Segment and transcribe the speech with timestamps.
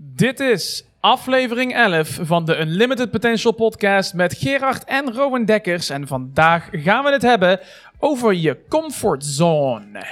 [0.00, 5.90] Dit is aflevering 11 van de Unlimited Potential podcast met Gerard en Rowan Dekkers.
[5.90, 7.60] En vandaag gaan we het hebben
[7.98, 10.04] over je comfortzone.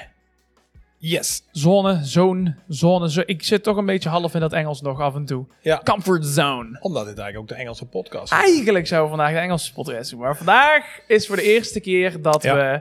[0.99, 1.43] Yes.
[1.53, 3.11] Zone, zone, zone.
[3.11, 3.23] Zo.
[3.27, 5.47] Ik zit toch een beetje half in dat Engels nog af en toe.
[5.61, 5.81] Ja.
[5.85, 6.79] Comfort zone.
[6.81, 8.39] Omdat dit eigenlijk ook de Engelse podcast is.
[8.39, 10.21] Eigenlijk zou we vandaag de Engelse podcast doen.
[10.21, 12.55] Maar vandaag is voor de eerste keer dat Ja.
[12.55, 12.81] we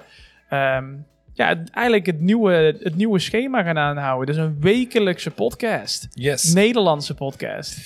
[0.56, 0.94] ehm,
[1.36, 4.36] ja, het- eigenlijk het nieuwe, het nieuwe schema gaan aanhouden.
[4.36, 6.08] Dus een wekelijkse podcast.
[6.14, 6.54] Yes.
[6.54, 7.78] Nederlandse podcast.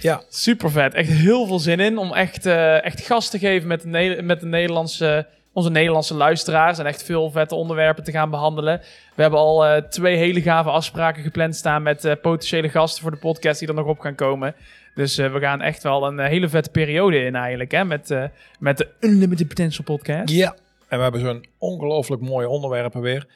[0.00, 0.22] Ja.
[0.28, 0.94] Super vet.
[0.94, 4.40] Echt heel veel zin in om echt, eh, echt gast te geven met de, met
[4.40, 6.78] de Nederlandse, onze Nederlandse luisteraars.
[6.78, 8.80] En echt veel vette onderwerpen te gaan behandelen.
[9.14, 13.10] We hebben al eh, twee hele gave afspraken gepland staan met eh, potentiële gasten voor
[13.10, 14.54] de podcast die er nog op gaan komen.
[14.94, 17.70] Dus we gaan echt wel een hele vette periode in eigenlijk.
[17.70, 18.14] Hè, met,
[18.58, 20.32] met de Unlimited Potential podcast.
[20.34, 20.54] Ja.
[20.92, 23.26] En we hebben zo'n ongelooflijk mooie onderwerpen weer.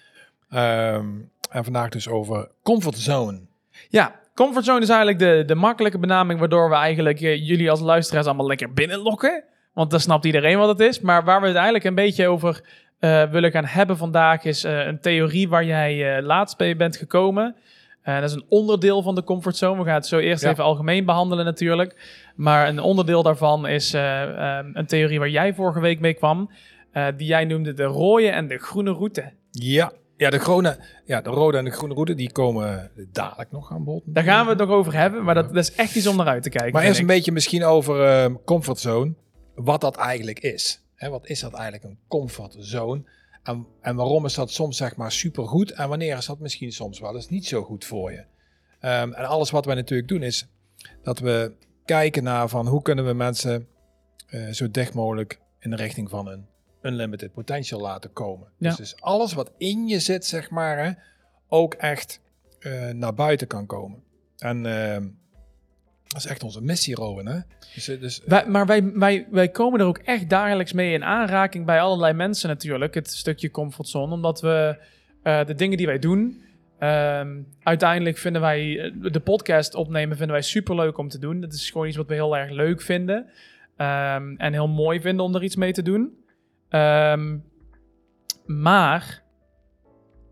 [0.50, 1.06] Ehm,
[1.50, 3.40] en vandaag dus over comfortzone.
[3.88, 8.26] Ja, comfortzone is eigenlijk de, de makkelijke benaming waardoor we eigenlijk eh, jullie als luisteraars
[8.26, 9.44] allemaal lekker binnenlokken.
[9.72, 11.00] Want dan snapt iedereen wat het is.
[11.00, 12.64] Maar waar we het eigenlijk een beetje over
[12.98, 17.56] eh, willen gaan hebben vandaag is eh, een theorie waar jij laatst bij bent gekomen.
[18.14, 19.78] Dat is een onderdeel van de comfortzone.
[19.78, 20.50] We gaan het zo eerst Ja.
[20.50, 21.96] even algemeen behandelen natuurlijk.
[22.36, 24.22] Maar een onderdeel daarvan is eh,
[24.58, 26.50] eh, een theorie waar jij vorige week mee kwam.
[26.96, 29.32] Eh, die jij noemde de rode en de groene route.
[29.50, 29.92] Ja.
[30.16, 33.84] Ja, de, groene, ja, de rode en de groene route, die komen dadelijk nog aan
[33.84, 34.02] bod.
[34.06, 35.24] Daar gaan we het nog over hebben.
[35.24, 36.72] Maar dat, dat is echt iets om naar uit te kijken.
[36.72, 39.14] Maar eerst een beetje misschien over ehm, comfortzone.
[39.54, 40.82] Wat dat eigenlijk is.
[40.94, 43.02] Hè, wat is dat eigenlijk, een comfortzone?
[43.42, 45.72] En, en waarom is dat soms zeg maar supergoed?
[45.72, 48.24] En wanneer is dat misschien soms wel eens niet zo goed voor je?
[48.80, 50.48] Ehm, en alles wat wij natuurlijk doen is
[51.02, 51.52] dat we
[51.84, 53.68] kijken naar van hoe kunnen we mensen
[54.26, 56.46] eh, zo dicht mogelijk in de richting van een
[56.86, 58.48] unlimited potential laten komen.
[58.58, 58.68] Ja.
[58.68, 60.90] Dus, dus alles wat in je zit, zeg maar, hè,
[61.48, 62.20] ook echt
[62.58, 64.02] eh, naar buiten kan komen.
[64.38, 65.06] En ehm,
[66.08, 67.26] dat is echt onze missie, Rowan.
[67.26, 67.38] Hè?
[67.74, 71.04] Dus, eh, dus, Wij, maar wij, wij, wij komen er ook echt dagelijks mee in
[71.04, 72.94] aanraking bij allerlei mensen natuurlijk.
[72.94, 74.12] Het stukje comfortzone.
[74.12, 74.76] Omdat we
[75.22, 76.42] eh, de dingen die wij doen.
[76.78, 81.40] ehm, uiteindelijk vinden wij eh, de podcast opnemen vinden wij super leuk om te doen.
[81.40, 83.26] Dat is gewoon iets wat we heel erg leuk vinden.
[83.76, 86.24] ehm, en heel mooi vinden om er iets mee te doen.
[86.68, 87.38] Ehm,
[88.46, 89.22] maar.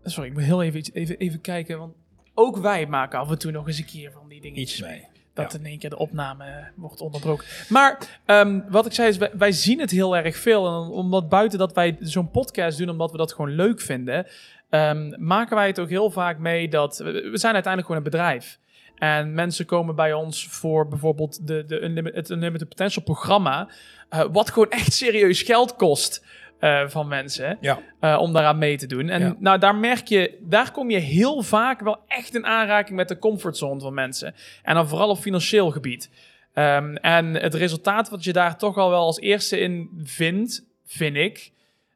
[0.03, 1.79] Sorry, ik moet heel even, even, even kijken.
[1.79, 1.93] Want
[2.33, 5.07] ook wij maken af en toe nog eens een keer van die dingen iets mee.
[5.33, 5.59] dat Ja.
[5.59, 7.45] in één keer de opname wordt onderbroken.
[7.69, 10.67] Maar ehm, wat ik zei is, wij, wij zien het heel erg veel.
[10.67, 14.27] En omdat buiten dat wij zo'n podcast doen, omdat we dat gewoon leuk vinden,
[14.69, 18.11] ehm, maken wij het ook heel vaak mee dat we we zijn uiteindelijk gewoon een
[18.11, 18.59] bedrijf.
[18.95, 23.67] En mensen komen bij ons voor bijvoorbeeld de, de Unlimited, het Unlimited Potential programma,
[24.09, 26.25] eh, wat gewoon echt serieus geld kost
[26.59, 27.79] eh, van mensen Ja.
[27.99, 29.09] eh, om daaraan mee te doen.
[29.09, 29.35] En Ja.
[29.39, 33.19] nou, daar merk je, daar kom je heel vaak wel echt in aanraking met de
[33.19, 34.35] comfortzone van mensen.
[34.63, 36.09] En dan vooral op financieel gebied.
[36.53, 41.15] Ehm, en het resultaat wat je daar toch al wel als eerste in vindt, vind
[41.15, 41.51] ik,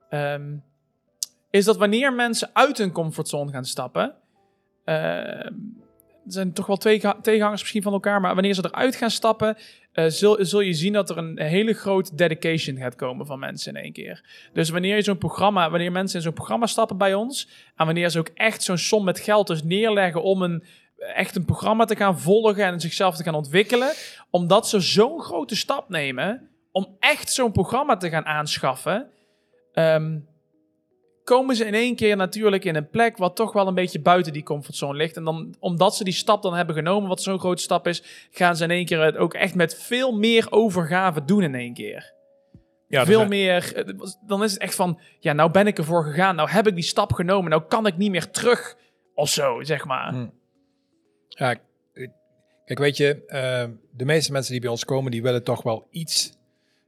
[0.10, 0.56] ehm,
[1.50, 4.14] is dat wanneer mensen uit hun comfortzone gaan stappen,
[4.86, 5.54] ehm,
[6.32, 9.58] zijn toch wel twee tegenhangers misschien van elkaar, maar wanneer ze eruit gaan stappen,
[9.92, 13.76] eh, zul, zul je zien dat er een hele grote dedication gaat komen van mensen
[13.76, 14.26] in één keer.
[14.54, 18.10] Dus wanneer je zo'n programma, wanneer mensen in zo'n programma stappen bij ons, en wanneer
[18.10, 20.64] ze ook echt zo'n som met geld dus neerleggen om een
[21.00, 23.94] echt een programma te gaan volgen en zichzelf te gaan ontwikkelen,
[24.30, 29.10] omdat ze zo'n grote stap nemen om echt zo'n programma te gaan aanschaffen,
[29.74, 30.18] ehm,
[31.30, 34.34] komen ze in één keer natuurlijk in een plek wat toch wel een beetje buiten
[34.34, 35.18] die comfortzone ligt.
[35.18, 38.56] En dan, omdat ze die stap dan hebben genomen, wat zo'n grote stap is, gaan
[38.56, 42.14] ze in één keer het ook echt met veel meer overgave doen in één keer.
[42.88, 43.76] Ja, veel dus, meer.
[43.76, 43.94] eh,
[44.28, 46.84] Dan is het echt van, ja, nou ben ik ervoor gegaan, nou heb ik die
[46.84, 48.78] stap genomen, nou kan ik niet meer terug
[49.14, 50.14] of zo, zeg maar.
[50.14, 50.28] Hm.
[51.28, 51.56] Ja,
[52.66, 55.88] kijk, weet je, eh, de meeste mensen die bij ons komen, die willen toch wel
[55.92, 56.38] iets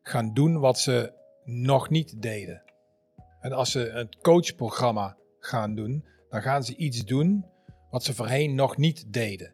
[0.02, 1.14] gaan doen wat ze
[1.44, 2.62] nog niet deden.
[3.42, 7.46] En als ze het coachprogramma gaan doen, dan gaan ze iets doen
[7.90, 9.54] wat ze voorheen nog niet deden.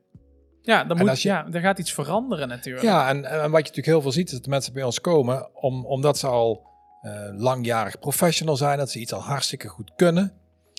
[0.61, 2.85] Ja, dan moet, je- ja, er gaat iets veranderen natuurlijk.
[2.85, 5.55] Ja, en, en wat je natuurlijk heel veel ziet, is dat mensen bij ons komen
[5.55, 6.65] om, omdat ze al
[7.01, 10.33] eh, langjarig professional zijn, dat ze iets al hartstikke goed kunnen.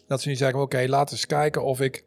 [0.06, 2.04] Dat ze nu zeggen, oké, laten we eens kijken of ik,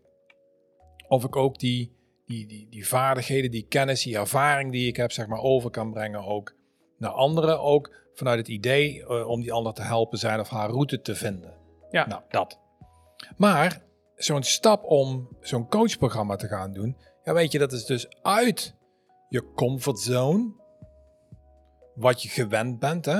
[1.08, 1.96] of ik ook die,
[2.26, 5.92] die, die, die vaardigheden, die kennis, die ervaring die ik heb, zeg maar, over kan
[5.92, 6.54] brengen ook
[6.98, 7.62] naar anderen.
[7.62, 11.16] Ook vanuit het idee eh, om die ander te helpen zijn of haar route te
[11.16, 11.54] vinden.
[11.92, 12.08] Ja.
[12.08, 12.60] Nou, dat.
[13.38, 13.82] Maar
[14.16, 18.76] zo'n stap om zo'n coachprogramma te gaan doen, ja, weet je, dat is dus uit
[19.30, 20.54] je comfortzone,
[21.96, 23.20] wat je gewend bent, hè.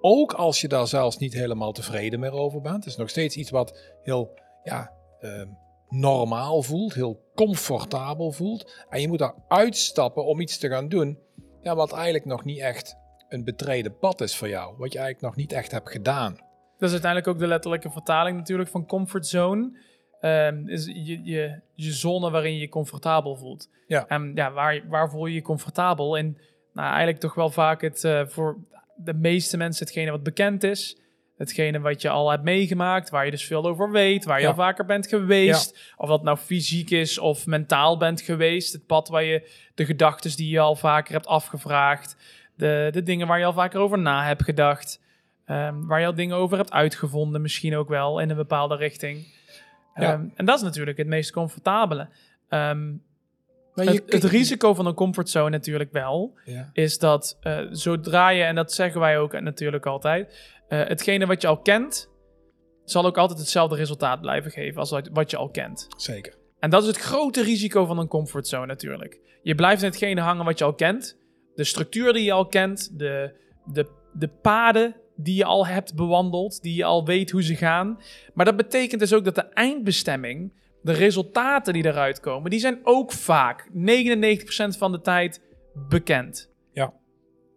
[0.00, 2.74] Ook als je daar zelfs niet helemaal tevreden meer over bent.
[2.76, 5.48] Het is nog steeds iets wat heel, ja, ehm,
[5.88, 8.84] normaal voelt, heel comfortabel voelt.
[8.88, 11.18] En je moet daar uitstappen om iets te gaan doen,
[11.62, 12.96] ja, wat eigenlijk nog niet echt
[13.28, 14.74] een betreden pad is voor jou.
[14.78, 16.32] Wat je eigenlijk nog niet echt hebt gedaan.
[16.78, 19.78] Dat is uiteindelijk ook de letterlijke vertaling natuurlijk van comfortzone.
[20.20, 23.68] Um, is je, je, je zone waarin je je comfortabel voelt.
[23.86, 24.06] Ja.
[24.06, 26.18] En ja, waar, waar voel je je comfortabel?
[26.18, 26.38] En
[26.72, 28.58] nou, eigenlijk toch wel vaak het uh, voor
[28.96, 31.00] de meeste mensen hetgene wat bekend is.
[31.36, 34.54] Hetgene wat je al hebt meegemaakt, waar je dus veel over weet, waar je al
[34.54, 35.94] vaker bent geweest.
[35.96, 38.72] Of dat nou fysiek is of mentaal bent geweest.
[38.72, 42.16] Het pad waar je de gedachten die je al vaker hebt afgevraagd.
[42.56, 45.04] De, de dingen waar je al vaker over na hebt gedacht.
[45.46, 49.34] Um, waar je al dingen over hebt uitgevonden, misschien ook wel in een bepaalde richting.
[49.94, 52.08] Um, en dat is natuurlijk het meest comfortabele.
[52.48, 53.02] Um,
[53.74, 56.70] het, het, risico van een comfortzone natuurlijk wel, ja.
[56.72, 60.26] is dat uh, zodra je, en dat zeggen wij ook natuurlijk altijd,
[60.68, 62.10] uh, hetgene wat je al kent,
[62.84, 65.86] zal ook altijd hetzelfde resultaat blijven geven als wat je al kent.
[65.96, 66.34] Zeker.
[66.58, 69.18] En dat is het grote risico van een comfortzone natuurlijk.
[69.42, 71.18] Je blijft in hetgene hangen wat je al kent,
[71.56, 73.32] de structuur die je al kent, de,
[73.64, 78.00] de, de paden die je al hebt bewandeld, die je al weet hoe ze gaan.
[78.34, 82.80] Maar dat betekent dus ook dat de eindbestemming, de resultaten die eruit komen, die zijn
[82.82, 83.72] ook vaak 99%
[84.78, 85.40] van de tijd
[85.88, 86.50] bekend.
[86.72, 86.94] Ja.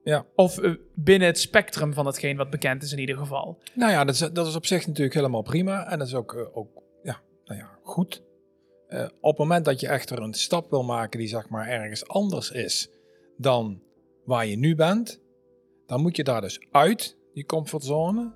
[0.03, 0.25] ja.
[0.35, 3.61] Of uh, binnen het spectrum van hetgeen wat bekend is in ieder geval.
[3.73, 5.89] Nou ja, dat is, dat is op zich natuurlijk helemaal prima.
[5.89, 6.69] En dat is ook, uh, ook
[7.03, 8.23] ja, nou ja, goed.
[8.89, 12.07] Uh, op het moment dat je echter een stap wil maken die zeg maar ergens
[12.07, 12.89] anders is
[13.37, 13.81] dan
[14.29, 15.21] waar je nu bent,
[15.85, 18.33] dan moet je daar dus uit die comfortzone.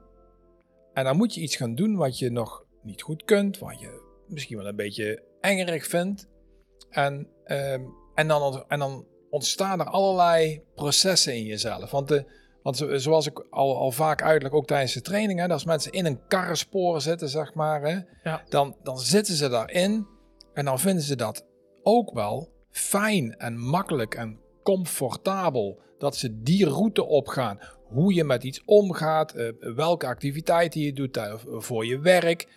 [0.94, 4.22] En dan moet je iets gaan doen wat je nog niet goed kunt, wat je
[4.28, 6.28] misschien wel een beetje engerig vindt.
[6.90, 11.92] En, um, en, dan, en dan ontstaan er allerlei processen in jezelf.
[11.92, 12.26] Want, de,
[12.64, 16.06] want zoals ik al, al vaak uitleg, ook tijdens de training, hè, als mensen in
[16.06, 18.44] een karrenspoor zitten, zeg maar, hè, ja.
[18.50, 20.08] dan, dan zitten ze daarin
[20.54, 21.46] en dan vinden ze dat
[21.82, 28.44] ook wel fijn en makkelijk en comfortabel dat ze die route opgaan hoe je met
[28.44, 32.48] iets omgaat, uh, welke activiteiten je doet uh, voor je werk,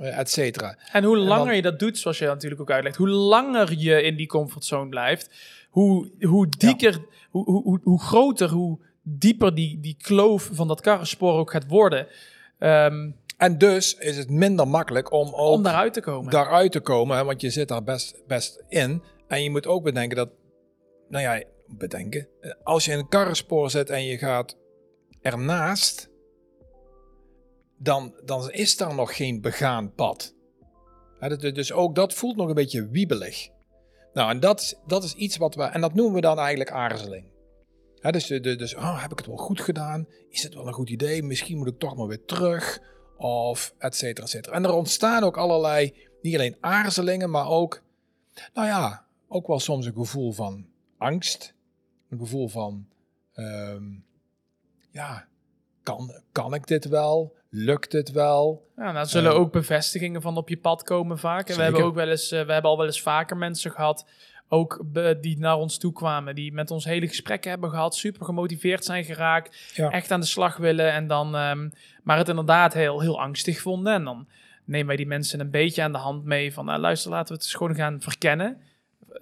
[0.00, 0.78] uh, et cetera.
[0.92, 3.74] En hoe langer en dan, je dat doet, zoals je natuurlijk ook uitlegt, hoe langer
[3.78, 5.30] je in die comfortzone blijft,
[5.70, 7.16] hoe, hoe dieker, ja.
[7.30, 12.06] hoe, hoe, hoe, groter, hoe dieper die, die kloof van dat karrenspoor ook gaat worden.
[12.58, 16.30] Um, en dus is het minder makkelijk om om daaruit te komen.
[16.30, 19.02] Daaruit te komen, hè, want je zit daar best, best in.
[19.28, 20.28] En je moet ook bedenken dat,
[21.08, 22.28] nou ja, bedenken.
[22.62, 24.56] Als je een karrenspoor zit en je gaat
[25.22, 26.10] ernaast,
[27.78, 30.34] dan, dan is daar nog geen begaan pad.
[31.38, 33.48] dus ook dat voelt nog een beetje wiebelig.
[34.12, 37.24] Nou, en dat, dat is iets wat we, en dat noemen we dan eigenlijk aarzeling.
[38.10, 40.06] dus dus oh, heb ik het wel goed gedaan?
[40.28, 41.22] Is het wel een goed idee?
[41.22, 42.80] Misschien moet ik toch maar weer terug.
[43.16, 44.54] Of et cetera, et cetera.
[44.54, 47.82] En er ontstaan ook allerlei, niet alleen aarzelingen, maar ook,
[48.54, 50.66] nou ja, ook wel soms een gevoel van
[50.98, 51.54] angst.
[52.10, 52.86] Een gevoel van,
[53.34, 54.04] um,
[54.90, 55.26] ja,
[55.82, 57.36] kan, kan ik dit wel?
[57.50, 58.66] Lukt het wel?
[58.76, 61.48] Ja, nou zullen uh, ook bevestigingen van op je pad komen vaak.
[61.48, 64.06] En we hebben ook wel eens, uh, we hebben al wel eens vaker mensen gehad,
[64.48, 64.84] ook
[65.20, 69.04] die naar ons toe kwamen, die met ons hele gesprekken hebben gehad, super gemotiveerd zijn
[69.04, 69.90] geraakt, ja.
[69.90, 71.72] echt aan de slag willen en dan, um,
[72.02, 73.92] maar het inderdaad heel, heel angstig vonden.
[73.92, 74.28] En dan
[74.64, 77.34] nemen wij die mensen een beetje aan de hand mee van, nou, luister, laten we
[77.34, 78.62] het eens gewoon gaan verkennen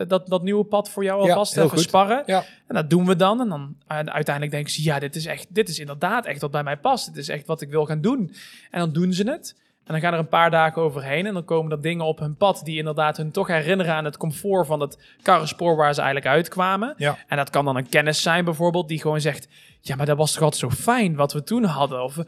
[0.09, 2.23] dat, dat nieuwe pad voor jou alvast ja, even sparren.
[2.27, 2.45] Ja.
[2.67, 3.41] En dat doen we dan.
[3.41, 6.51] En dan en uiteindelijk denken ze, ja, dit is echt, dit is inderdaad echt wat
[6.51, 7.07] bij mij past.
[7.07, 8.35] Dit is echt wat ik wil gaan doen.
[8.71, 9.65] En dan doen ze het.
[9.87, 12.37] En dan gaan er een paar dagen overheen en dan komen er dingen op hun
[12.37, 16.35] pad die inderdaad hun toch herinneren aan het comfort van het karrenspoor waar ze eigenlijk
[16.35, 16.95] uitkwamen.
[16.97, 17.19] Ja.
[17.27, 19.49] En dat kan dan een kennis zijn bijvoorbeeld die gewoon zegt,
[19.81, 22.03] ja, maar dat was toch altijd zo fijn wat we toen hadden.
[22.03, 22.19] Of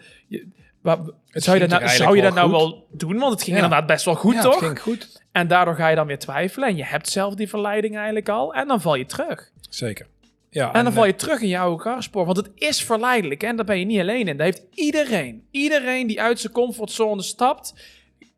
[0.82, 3.18] je, zou je, dat nou, zou je dat nou wel doen?
[3.18, 3.62] Want het ging Ja.
[3.62, 4.54] inderdaad best wel goed, ja, toch?
[4.54, 5.23] Het ging goed.
[5.32, 6.68] En daardoor ga je dan weer twijfelen.
[6.68, 8.54] En je hebt zelf die verleiding eigenlijk al.
[8.54, 9.50] En dan val je terug.
[9.68, 10.06] Zeker.
[10.50, 12.25] Ja, En dan val eh, je terug in je oude karspoor.
[12.25, 13.42] Want het is verleidelijk.
[13.42, 14.37] En daar ben je niet alleen in.
[14.37, 15.47] Dat heeft iedereen.
[15.50, 17.75] Iedereen die uit zijn comfortzone stapt,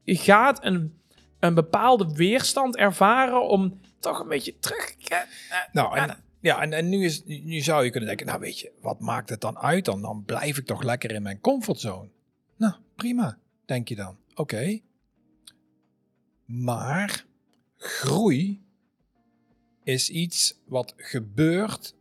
[0.05, 0.99] gaat een,
[1.41, 4.95] een bepaalde weerstand ervaren om toch een beetje terug.
[5.09, 5.19] eh,
[5.73, 8.71] Nou, en, ja, en, en nu, is, nu zou je kunnen denken, nou weet je,
[8.81, 10.03] wat maakt het dan uit dan?
[10.03, 12.09] Dan blijf ik toch lekker in mijn comfortzone.
[13.01, 14.17] Prima, denk je dan.
[14.35, 14.81] Oké.
[16.45, 17.25] Maar
[17.77, 18.63] groei
[19.85, 21.95] is iets wat gebeurt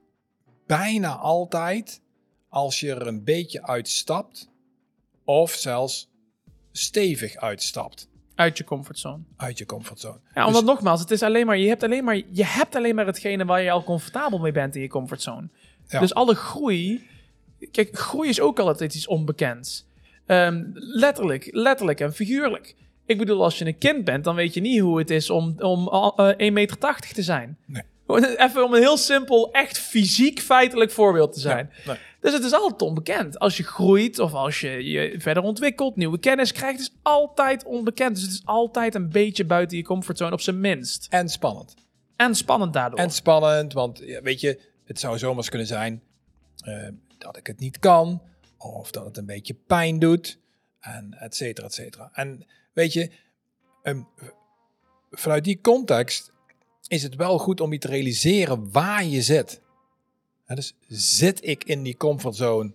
[0.66, 2.02] bijna altijd
[2.50, 4.50] als je er een beetje uitstapt
[5.24, 6.10] of zelfs
[6.72, 9.24] stevig uitstapt uit je comfortzone.
[9.36, 10.20] uit je comfortzone.
[10.34, 13.06] Ja, omdat nogmaals, het is alleen maar, je hebt alleen maar, je hebt alleen maar
[13.06, 15.50] hetgene waar je al comfortabel mee bent in je comfortzone.
[15.88, 16.00] Ja.
[16.00, 17.08] Dus alle groei,
[17.72, 19.88] kijk, groei is ook altijd iets onbekends.
[20.30, 22.76] Ehm, letterlijk, letterlijk en figuurlijk.
[23.06, 25.56] Ik bedoel, als je een kind bent, dan weet je niet hoe het is om,
[25.58, 27.58] om uh, 1,80 meter te zijn.
[27.66, 27.84] Nee.
[28.38, 31.72] Even om een heel simpel, echt fysiek feitelijk voorbeeld te zijn.
[31.86, 31.96] nee.
[32.20, 33.40] Dus het is altijd onbekend.
[33.40, 38.16] Als je groeit of als je je verder ontwikkelt, nieuwe kennis krijgt, is altijd onbekend.
[38.16, 41.08] Dus het is altijd een beetje buiten je comfortzone, op zijn minst.
[41.10, 41.76] En spannend.
[42.16, 43.00] En spannend daardoor.
[43.00, 46.02] En spannend, want weet je, het zou zomaar kunnen zijn
[46.68, 48.22] uh, dat ik het niet kan,
[48.60, 50.40] of dat het een beetje pijn doet,
[50.80, 52.10] en et cetera, et cetera.
[52.14, 53.12] En weet je,
[53.84, 54.08] um,
[55.12, 56.32] vanuit die context
[56.88, 59.62] is het wel goed om je te realiseren waar je zit.
[60.46, 62.74] Dus zit ik in die comfortzone?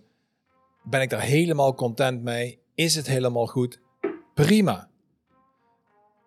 [0.83, 2.59] Ben ik daar helemaal content mee?
[2.75, 3.79] Is het helemaal goed?
[4.33, 4.89] Prima.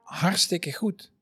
[0.02, 1.12] Hartstikke goed.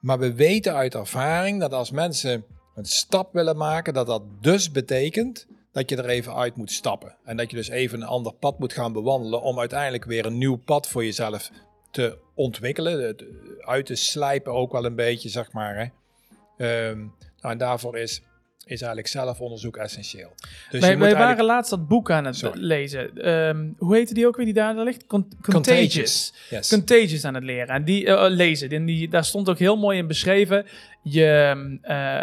[0.00, 4.70] Maar we weten uit ervaring dat als mensen een stap willen maken, dat dat dus
[4.70, 7.16] betekent dat je er even uit moet stappen.
[7.24, 10.38] En dat je dus even een ander pad moet gaan bewandelen om uiteindelijk weer een
[10.38, 11.50] nieuw pad voor jezelf
[11.90, 13.16] te ontwikkelen.
[13.60, 15.76] Uit te slijpen ook wel een beetje, zeg maar.
[15.76, 16.88] Hè.
[16.90, 18.22] Um, nou, en daarvoor is
[18.68, 20.32] is eigenlijk zelfonderzoek essentieel.
[20.70, 23.28] Dus wij, wij waren laatst dat boek aan het lezen.
[23.28, 25.06] Um, hoe heette die ook weer die daar ligt?
[25.06, 25.52] Contagious.
[25.52, 26.32] Contagious.
[26.50, 26.68] Yes.
[26.68, 27.68] Contagious aan het leren.
[27.68, 28.68] En die uh, lezen.
[28.70, 30.66] En die, daar stond ook heel mooi in beschreven.
[31.02, 31.52] Je,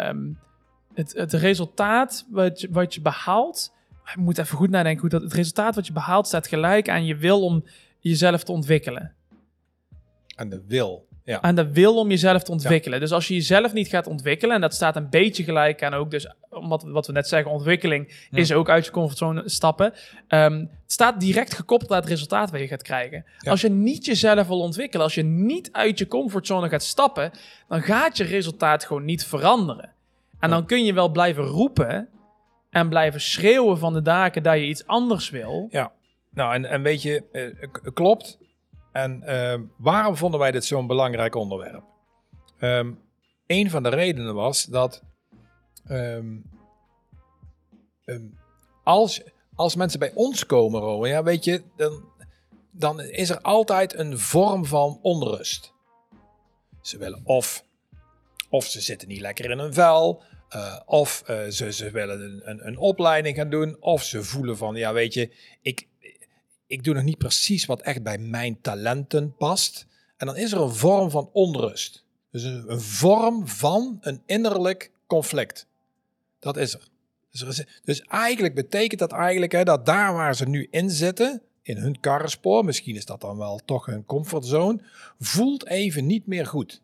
[0.08, 0.38] um,
[0.96, 3.72] het, het resultaat wat je, wat je behaalt.
[4.04, 5.22] Ik moet even goed nadenken hoe dat.
[5.22, 7.64] Het resultaat wat je behaalt staat gelijk aan je wil om
[7.98, 9.12] jezelf te ontwikkelen.
[10.34, 11.06] Aan de wil.
[11.24, 11.40] Ja.
[11.40, 13.00] Aan de wil om jezelf te ontwikkelen.
[13.00, 16.10] Dus als je jezelf niet gaat ontwikkelen, en dat staat een beetje gelijk aan ook,
[16.10, 19.92] dus wat, wat we net zeggen, ontwikkeling is ook uit je comfortzone stappen.
[20.28, 23.24] Um, het staat direct gekoppeld aan het resultaat wat je gaat krijgen.
[23.38, 27.30] Als je niet jezelf wil ontwikkelen, als je niet uit je comfortzone gaat stappen,
[27.68, 29.94] dan gaat je resultaat gewoon niet veranderen.
[30.40, 32.08] En dan kun je wel blijven roepen
[32.70, 35.66] en blijven schreeuwen van de daken dat je iets anders wil.
[35.70, 35.92] Ja,
[36.30, 38.38] nou en, en weet je, uh, klopt.
[38.92, 41.84] En uh, waarom vonden wij dit zo'n belangrijk onderwerp?
[42.60, 43.00] Um,
[43.46, 45.02] een van de redenen was dat
[45.90, 46.50] um,
[48.04, 48.38] um,
[48.82, 49.22] als,
[49.54, 52.04] als mensen bij ons komen, Rowan, ja, weet je, dan,
[52.70, 55.72] dan is er altijd een vorm van onrust.
[56.80, 57.64] Ze willen of,
[58.48, 60.22] of ze zitten niet lekker in hun vel,
[60.54, 64.56] uh, of uh, ze, ze willen een, een, een opleiding gaan doen, of ze voelen
[64.56, 65.30] van, ja, weet je,
[65.62, 65.86] ik,
[66.66, 69.86] ik doe nog niet precies wat echt bij mijn talenten past.
[70.16, 72.04] En dan is er een vorm van onrust.
[72.30, 75.66] Dus een, vorm van een innerlijk conflict.
[76.38, 76.88] Dat is er.
[77.30, 81.76] Dus, dus eigenlijk betekent dat eigenlijk hè, dat daar waar ze nu in zitten, in
[81.76, 84.80] hun karrenspoor, misschien is dat dan wel toch hun comfortzone,
[85.18, 86.82] voelt even niet meer goed.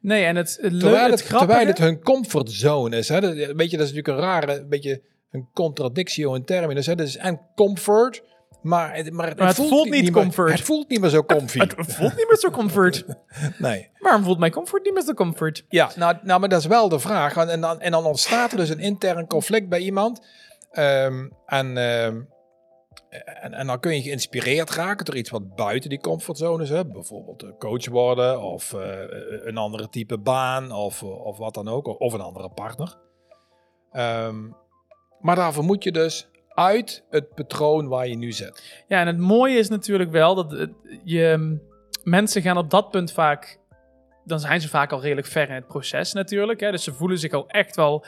[0.00, 3.08] Nee, en het, het terwijl, het, het terwijl het hun comfortzone is.
[3.08, 6.86] Hè, dat, weet je, dat is natuurlijk een rare, een beetje een contradictio in terminus.
[6.86, 8.22] Hè, dus en comfort
[8.62, 10.50] maar het, maar het, voelt, niet, comfort.
[10.50, 11.58] het voelt niet meer zo comfy.
[11.58, 13.04] Het, voelt niet meer zo comfort.
[13.58, 13.90] nee.
[13.98, 15.64] Waarom voelt mijn comfort niet meer zo comfort?
[15.68, 17.36] Ja, nou, nou, maar dat is wel de vraag.
[17.36, 20.26] En dan, en dan ontstaat er dus een intern conflict bij iemand.
[20.72, 22.28] Um, en, um,
[23.08, 26.68] en, en, dan kun je geïnspireerd raken door iets wat buiten die comfortzone is.
[26.68, 28.98] Bijvoorbeeld coach worden of uh,
[29.44, 32.00] een andere type baan of, of wat dan ook.
[32.00, 32.98] Of een andere partner.
[33.92, 34.56] Um,
[35.20, 38.84] maar daarvoor moet je dus uit het patroon waar je nu zit.
[38.88, 40.68] Ja, en het mooie is natuurlijk wel dat
[41.04, 41.58] je
[42.04, 43.58] mensen gaan op dat punt vaak,
[44.24, 46.60] dan zijn ze vaak al redelijk ver in het proces natuurlijk.
[46.60, 46.70] Hè?
[46.70, 48.04] Dus ze voelen zich al echt wel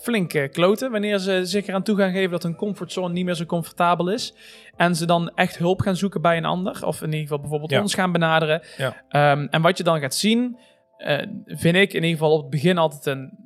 [0.00, 3.44] flinke kloten wanneer ze zich eraan toe gaan geven dat hun comfortzone niet meer zo
[3.44, 4.34] comfortabel is.
[4.76, 7.80] En ze dan echt hulp gaan zoeken bij een ander, of in ieder geval bijvoorbeeld
[7.80, 8.62] ons gaan benaderen.
[8.76, 9.32] Ja.
[9.32, 10.58] Um, en wat je dan gaat zien,
[10.98, 13.38] uh, vind ik in ieder geval op het begin altijd een,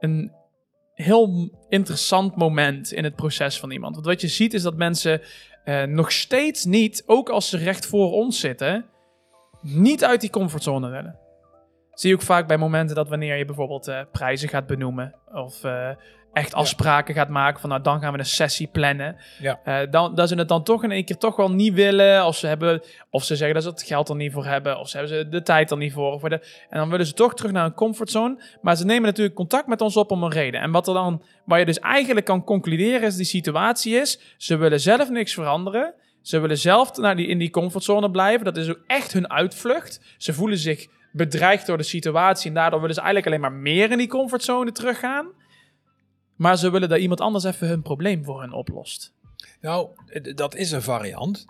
[0.00, 0.32] een
[0.94, 3.94] heel interessant moment in het proces van iemand.
[3.94, 5.20] Want wat je ziet is dat mensen
[5.64, 8.84] uh, nog steeds niet, ook als ze recht voor ons zitten,
[9.60, 11.18] niet uit die comfortzone willen.
[11.94, 15.64] Zie je ook vaak bij momenten dat wanneer je bijvoorbeeld uh, prijzen gaat benoemen of
[15.64, 15.88] uh,
[16.34, 19.16] echt afspraken gaat maken van nou dan gaan we een sessie plannen.
[19.40, 19.60] Ja.
[19.64, 22.26] Uh, dan, dat ze het dan toch in één keer toch wel niet willen.
[22.26, 24.78] Of ze, hebben, of ze zeggen dat ze het geld er niet voor hebben.
[24.78, 26.12] Of ze hebben ze de tijd er niet voor.
[26.12, 28.42] Of de, en dan willen ze toch terug naar een comfortzone.
[28.62, 30.60] Maar ze nemen natuurlijk contact met ons op om een reden.
[30.60, 34.20] En wat er dan, waar je dus eigenlijk kan concluderen is die situatie is.
[34.36, 35.94] Ze willen zelf niks veranderen.
[36.22, 38.44] Ze willen zelf naar die, in die comfortzone blijven.
[38.44, 40.00] Dat is ook echt hun uitvlucht.
[40.18, 42.48] Ze voelen zich bedreigd door de situatie.
[42.48, 45.26] En daardoor willen ze eigenlijk alleen maar meer in die comfortzone teruggaan.
[46.36, 49.12] Maar ze willen dat iemand anders even hun probleem voor hen oplost.
[49.60, 49.88] Nou,
[50.34, 51.46] dat is een variant.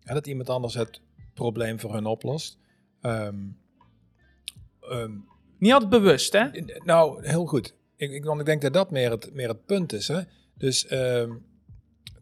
[0.00, 1.00] Ja, dat iemand anders het
[1.34, 2.58] probleem voor hen oplost.
[3.02, 3.58] Um,
[4.90, 6.48] um, Niet altijd bewust, hè?
[6.84, 7.74] Nou, heel goed.
[7.96, 10.08] Ik, ik, ik denk dat dat meer het, meer het punt is.
[10.08, 10.20] Hè?
[10.54, 11.46] Dus um,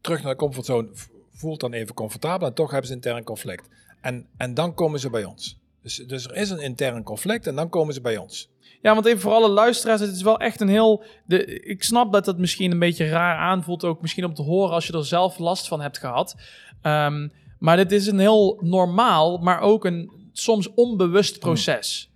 [0.00, 0.88] terug naar de comfortzone
[1.30, 3.68] voelt dan even comfortabel en toch hebben ze intern conflict.
[4.00, 5.62] en, en dan komen ze bij ons.
[5.84, 8.50] Dus, dus er is een intern conflict en dan komen ze bij ons.
[8.82, 11.04] Ja, want even voor alle luisteraars, het is wel echt een heel...
[11.26, 14.74] De, ik snap dat het misschien een beetje raar aanvoelt, ook misschien om te horen
[14.74, 16.36] als je er zelf last van hebt gehad.
[16.82, 22.10] Ehm, maar dit is een heel normaal, maar ook een soms onbewust proces.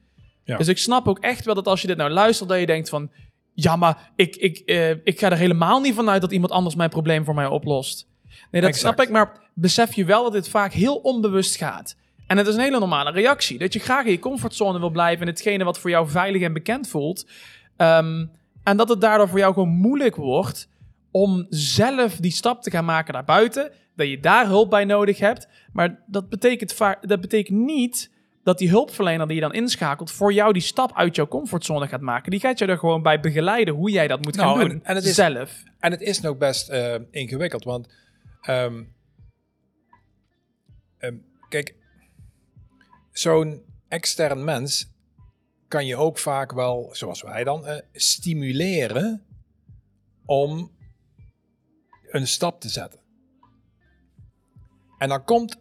[0.45, 0.57] Ja.
[0.57, 2.89] Dus ik snap ook echt wel dat als je dit nou luistert, dat je denkt
[2.89, 3.11] van...
[3.55, 6.91] Ja, maar ik, ik, eh, ik ga er helemaal niet vanuit dat iemand anders mijn
[6.91, 8.09] probleem voor mij oplost.
[8.51, 8.95] Nee, dat Exact.
[8.95, 11.97] snap ik, maar besef je wel dat dit vaak heel onbewust gaat.
[12.29, 13.59] En het is een hele normale reactie.
[13.59, 16.53] Dat je graag in je comfortzone wil blijven en hetgene wat voor jou veilig en
[16.53, 17.27] bekend voelt.
[17.77, 18.27] Ehm,
[18.63, 20.69] en dat het daardoor voor jou gewoon moeilijk wordt
[21.11, 23.73] om zelf die stap te gaan maken naar buiten.
[23.97, 25.49] Dat je daar hulp bij nodig hebt.
[25.73, 28.11] Maar dat betekent, dat betekent niet
[28.43, 32.01] dat die hulpverlener die je dan inschakelt voor jou die stap uit jouw comfortzone gaat
[32.01, 32.31] maken.
[32.31, 34.71] Die gaat je er gewoon bij begeleiden hoe jij dat moet gaan Nou, doen.
[34.71, 35.63] en- en het is- zelf.
[35.79, 37.89] En het is nog best eh, ingewikkeld, want
[38.41, 38.83] ehm,
[40.99, 41.15] ehm,
[41.49, 41.75] kijk,
[43.19, 44.91] zo'n extern mens
[45.69, 49.27] kan je ook vaak wel, zoals wij dan, eh, stimuleren
[50.25, 50.77] om
[52.11, 53.01] een stap te zetten.
[54.99, 55.59] En dan komt,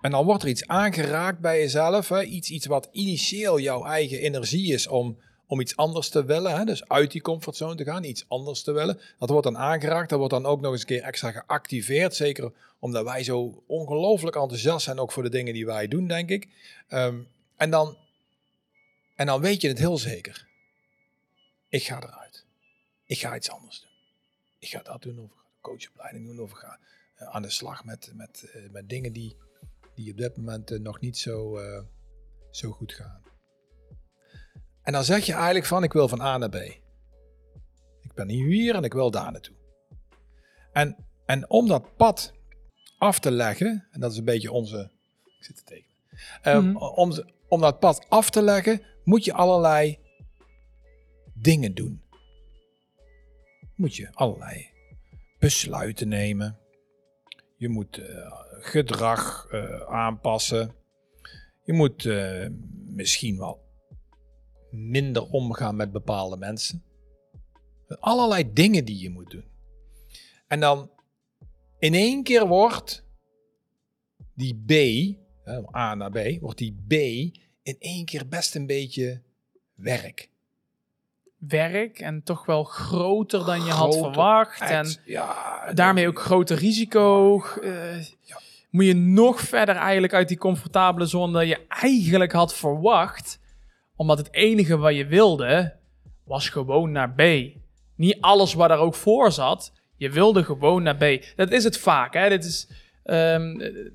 [0.00, 4.72] en dan wordt er iets aangeraakt bij jezelf, iets, iets wat initieel jouw eigen energie
[4.72, 8.24] is om, om iets anders te willen, hè, dus uit die comfortzone te gaan, iets
[8.28, 9.00] anders te willen.
[9.18, 12.52] Dat wordt dan aangeraakt, dat wordt dan ook nog eens een keer extra geactiveerd, zeker
[12.78, 16.48] omdat wij zo ongelooflijk enthousiast zijn ook voor de dingen die wij doen, denk ik.
[16.88, 17.22] Ehm,
[17.56, 17.98] en, dan,
[19.14, 20.48] en dan weet je het heel zeker.
[21.68, 22.44] Ik ga eruit.
[23.04, 23.90] Ik ga iets anders doen.
[24.58, 26.78] Ik ga dat doen, of ik ga de coachopleiding doen, of ik ga
[27.14, 29.36] eh, aan de slag met, met, eh, met dingen die,
[29.94, 31.58] die op dit moment eh, nog niet zo,
[32.50, 33.22] zo goed gaan.
[34.84, 36.54] En dan zeg je eigenlijk van, ik wil van A naar B.
[38.00, 39.54] Ik ben hier en ik wil daar naartoe.
[40.72, 42.32] En, en om dat pad
[42.98, 44.90] af te leggen, en dat is een beetje onze...
[45.38, 45.92] Ik zit te tekenen.
[46.42, 46.76] Eh, Mhm.
[46.76, 47.12] om,
[47.48, 49.98] om dat pad af te leggen, moet je allerlei
[51.34, 52.02] dingen doen.
[53.74, 54.70] Moet je allerlei
[55.38, 56.58] besluiten nemen.
[57.56, 60.74] Je moet eh, gedrag eh, aanpassen.
[61.64, 62.46] Je moet eh,
[62.86, 63.63] misschien wel
[64.74, 66.82] minder omgaan met bepaalde mensen.
[68.00, 69.44] Allerlei dingen die je moet doen.
[70.46, 70.90] En dan
[71.78, 73.04] in één keer wordt
[74.34, 74.72] die B,
[75.76, 76.92] A naar B, wordt die B
[77.62, 79.22] in één keer best een beetje
[79.74, 80.28] werk.
[81.38, 84.60] Werk en toch wel groter dan je had verwacht.
[84.60, 87.40] En ja, daarmee ook groter risico.
[87.44, 88.40] Eh, Ja.
[88.70, 93.38] Moet je nog verder eigenlijk uit die comfortabele zone dan je eigenlijk had verwacht.
[93.96, 95.74] Omdat het enige wat je wilde,
[96.24, 97.22] was gewoon naar B.
[97.96, 99.72] Niet alles wat er ook voor zat.
[99.96, 101.24] Je wilde gewoon naar B.
[101.36, 102.14] Dat is het vaak.
[102.14, 102.28] Hè?
[102.28, 102.70] Dit is,
[103.04, 103.90] ehm, eh,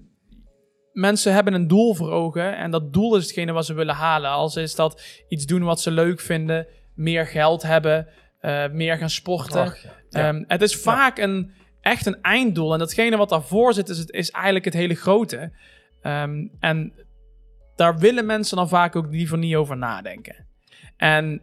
[0.93, 2.57] mensen hebben een doel voor ogen.
[2.57, 4.29] En dat doel is hetgene wat ze willen halen.
[4.29, 6.67] Als is dat iets doen wat ze leuk vinden.
[6.95, 8.07] Meer geld hebben.
[8.39, 9.61] eh, meer gaan sporten.
[9.61, 9.93] Ach, ja.
[10.09, 10.27] Ja.
[10.27, 12.73] Ehm, het is vaak een, echt een einddoel.
[12.73, 15.51] En datgene wat daarvoor zit, is eigenlijk het hele grote.
[16.01, 16.93] Ehm, en
[17.79, 20.45] daar willen mensen dan vaak ook liever niet over nadenken.
[20.97, 21.41] En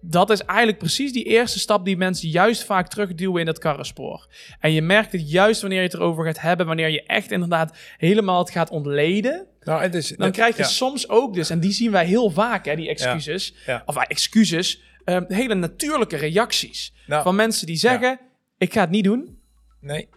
[0.00, 4.28] dat is eigenlijk precies die eerste stap die mensen juist vaak terugduwen in het karrenspoor.
[4.60, 7.76] En je merkt het juist wanneer je het erover gaat hebben, wanneer je echt inderdaad
[7.96, 9.46] helemaal het gaat ontleden.
[9.60, 10.68] nou, het is, Dan krijg je ja.
[10.68, 13.54] soms ook dus, en die zien wij heel vaak, hè, die excuses.
[13.66, 13.82] Ja.
[13.86, 16.92] Of ah, excuses, ehm, hele natuurlijke reacties.
[17.06, 18.20] Nou, Van mensen die zeggen,
[18.58, 19.38] ik ga het niet doen.
[19.80, 20.08] nee,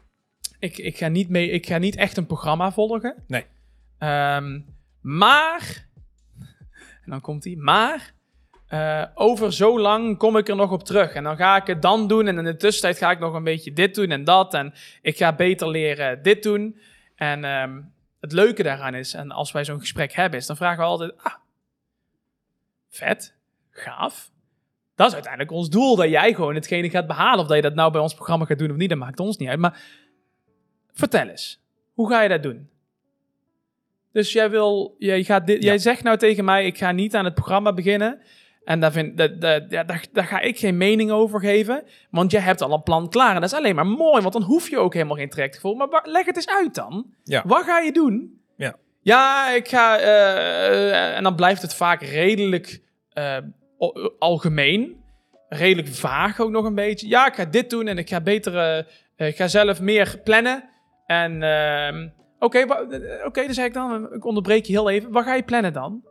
[0.60, 3.24] Ik, ik, ga niet mee, ik ga niet echt een programma volgen.
[3.28, 3.46] Nee.
[3.98, 4.60] Ehm,
[5.18, 5.88] maar,
[7.04, 8.14] en dan komt hij, maar
[8.68, 11.14] eh, over zo lang kom ik er nog op terug.
[11.14, 12.28] En dan ga ik het dan doen.
[12.28, 14.54] En in de tussentijd ga ik nog een beetje dit doen en dat.
[14.54, 16.80] En ik ga beter leren dit doen.
[17.16, 17.82] En ehm,
[18.20, 21.18] het leuke daaraan is, en als wij zo'n gesprek hebben, is dan vragen we altijd:
[21.18, 21.36] ah,
[22.90, 23.36] vet,
[23.70, 24.32] gaaf.
[24.96, 27.40] Dat is uiteindelijk ons doel, dat jij gewoon hetgene gaat behalen.
[27.40, 29.38] Of dat je dat nou bij ons programma gaat doen of niet, dat maakt ons
[29.38, 29.60] niet uit.
[29.60, 29.82] Maar
[30.94, 31.62] vertel eens,
[31.94, 32.70] hoe ga je dat doen?
[34.12, 35.68] Dus jij, wil, jij, gaat dit, Ja.
[35.70, 38.22] jij zegt nou tegen mij, ik ga niet aan het programma beginnen.
[38.64, 41.84] En daar, vind, dat, dat, ja, daar, daar ga ik geen mening over geven.
[42.12, 43.36] Want jij hebt al een plan klaar.
[43.36, 45.76] En dat is alleen maar mooi, want dan hoef je ook helemaal geen trajectgevoel.
[45.76, 47.06] Maar wa- leg het eens uit dan.
[47.24, 47.44] Ja.
[47.46, 48.42] Wat ga je doen?
[48.58, 48.76] Ja.
[49.02, 49.98] Ja, ik ga...
[49.98, 52.82] eh, en dan blijft het vaak redelijk
[53.14, 53.38] eh,
[54.20, 54.98] algemeen.
[55.50, 57.08] Redelijk vaag ook nog een beetje.
[57.08, 58.58] Ja, ik ga dit doen en ik ga beter...
[59.18, 60.70] eh, ik ga zelf meer plannen.
[61.06, 61.44] En...
[62.40, 65.12] Oké, wa- eh, oké, dan zeg ik dan, ik onderbreek je heel even.
[65.12, 66.04] Wat ga je plannen dan?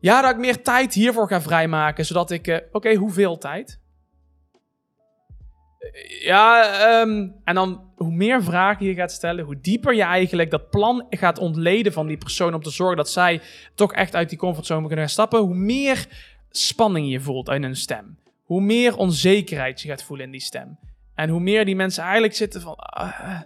[0.00, 2.46] Ja, dat ik meer tijd hiervoor ga vrijmaken, zodat ik...
[2.46, 3.80] eh, Oké, hoeveel tijd?
[6.20, 6.62] Ja,
[7.00, 11.06] ehm, en dan hoe meer vragen je gaat stellen, hoe dieper je eigenlijk dat plan
[11.10, 13.40] gaat ontleden van die persoon om te zorgen dat zij
[13.74, 16.06] toch echt uit die comfortzone kunnen gaan stappen, hoe meer
[16.50, 18.18] spanning je voelt in hun stem.
[18.44, 20.78] Hoe meer onzekerheid je gaat voelen in die stem.
[21.14, 23.40] En hoe meer die mensen eigenlijk zitten van, ah,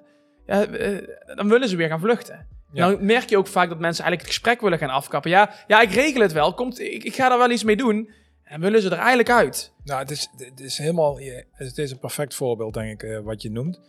[0.51, 2.47] ja, eh, dan willen ze weer gaan vluchten.
[2.73, 2.89] Ja.
[2.91, 5.31] Dan merk je ook vaak dat mensen eigenlijk het gesprek willen gaan afkappen.
[5.31, 8.11] Ja, ja ik regel het wel, Komt, ik, ik ga daar wel iets mee doen.
[8.45, 9.73] En willen ze er eigenlijk uit.
[9.85, 11.19] Nou, het is, het is helemaal,
[11.53, 13.81] het is een perfect voorbeeld, denk ik, eh, wat je noemt.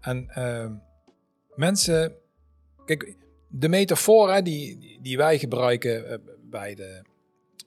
[0.00, 0.72] En ehm,
[1.54, 2.12] mensen,
[2.84, 3.16] kijk,
[3.48, 6.18] de metafoor hè, die, die- die wij gebruiken eh,
[6.50, 7.02] bij de,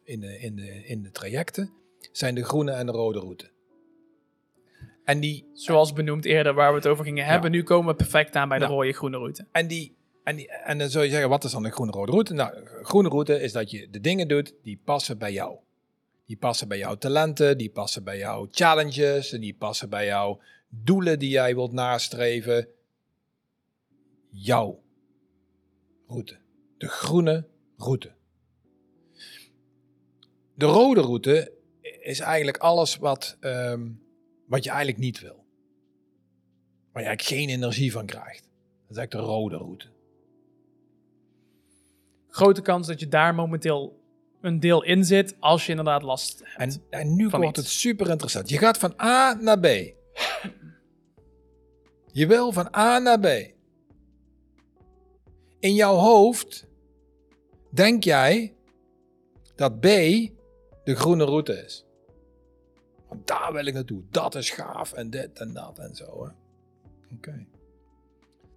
[0.04, 1.74] in, de, in, de, in de trajecten,
[2.12, 3.52] zijn de groene en de rode route.
[5.04, 7.52] En die, Zoals benoemd eerder, waar we het over gingen hebben.
[7.52, 8.70] Nu komen we perfect aan bij de Ja.
[8.70, 9.48] rode groene route.
[9.52, 12.12] en die, en die, en dan zou je zeggen, wat is dan de groene rode
[12.12, 12.34] route?
[12.34, 15.58] Nou, groene route is dat je de dingen doet die passen bij jou.
[16.26, 20.40] Die passen bij jouw talenten, die passen bij jouw challenges, die passen bij jouw
[20.70, 22.68] doelen die jij wilt nastreven.
[24.30, 24.82] Jouw
[26.08, 26.38] route.
[26.78, 27.46] De groene
[27.78, 28.12] route.
[30.56, 31.52] De rode route
[32.02, 33.88] is eigenlijk alles wat, ehm,
[34.54, 35.46] wat je eigenlijk niet wil.
[36.92, 38.42] Waar je eigenlijk geen energie van krijgt.
[38.42, 39.88] Dat is eigenlijk de rode route.
[42.28, 44.00] Grote kans dat je daar momenteel
[44.42, 46.82] een deel in zit als je inderdaad last hebt.
[46.92, 47.58] En, en nu wordt iets.
[47.58, 48.50] het super interessant.
[48.50, 49.66] Je gaat van A naar B.
[52.20, 53.28] Je wil van A naar B.
[55.60, 56.68] In jouw hoofd
[57.72, 58.56] denk jij
[59.56, 59.84] dat B
[60.84, 61.86] de groene route is.
[63.26, 64.04] Daar wil ik naartoe.
[64.10, 66.32] Dat is gaaf en dit en dat en zo.
[67.16, 67.46] Oké.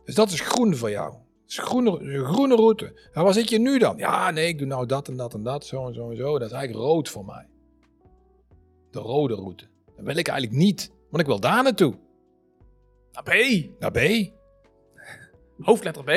[0.05, 1.14] Dus dat is groen voor jou.
[1.47, 3.09] Is groene, een groene route.
[3.12, 3.97] En waar zit je nu dan?
[3.97, 6.38] Ja, nee, ik doe nou dat en dat en dat, zo en zo en zo.
[6.38, 7.49] Dat is eigenlijk rood voor mij.
[8.90, 9.64] De rode route.
[9.97, 11.95] Dat wil ik eigenlijk niet, want ik wil daar naartoe.
[13.12, 13.31] Naar B.
[13.79, 14.33] Naar B.
[15.59, 16.11] Hoofdletter B.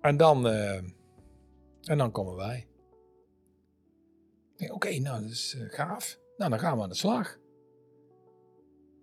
[0.00, 0.76] En dan, eh,
[1.82, 2.66] en dan komen wij.
[4.70, 6.18] Oké, nou, dat is eh, gaaf.
[6.36, 7.38] Nou, dan gaan we aan de slag.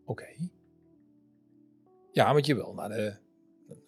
[0.06, 0.28] Oké.
[2.12, 3.14] Ja, want je wil naar, de,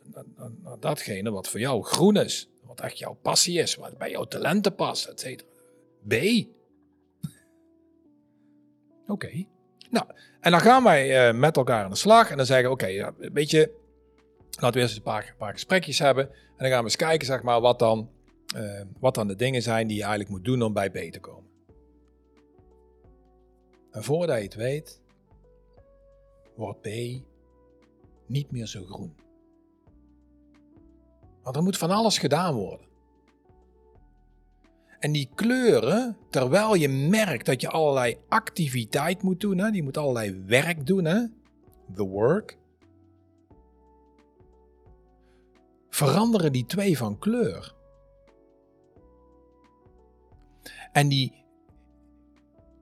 [0.04, 2.50] naar- naar datgene wat voor jou groen is.
[2.64, 3.76] Wat echt jouw passie is.
[3.76, 5.50] Wat bij jouw talenten past, et cetera.
[6.08, 6.14] B.
[9.08, 9.46] Oké.
[9.90, 10.06] Nou,
[10.40, 12.30] en dan gaan wij eh, met elkaar aan de slag.
[12.32, 13.80] En dan zeggen we, oké, ja, weet je,
[14.50, 16.30] laten we eerst een paar, een paar gesprekjes hebben.
[16.30, 18.10] En dan gaan we eens kijken, zeg maar, wat dan,
[18.56, 21.20] eh, wat dan de dingen zijn die je eigenlijk moet doen om bij B te
[21.20, 21.52] komen.
[23.94, 25.02] En voordat je het weet,
[26.56, 26.88] wordt B
[28.28, 29.16] niet meer zo groen.
[31.44, 32.88] Want er moet van alles gedaan worden.
[35.00, 39.98] En die kleuren, terwijl je merkt dat je allerlei activiteit moet doen, hè, die moet
[39.98, 41.26] allerlei werk doen, hè,
[41.96, 42.58] the work,
[45.90, 47.76] veranderen die twee van kleur.
[50.92, 51.43] En die,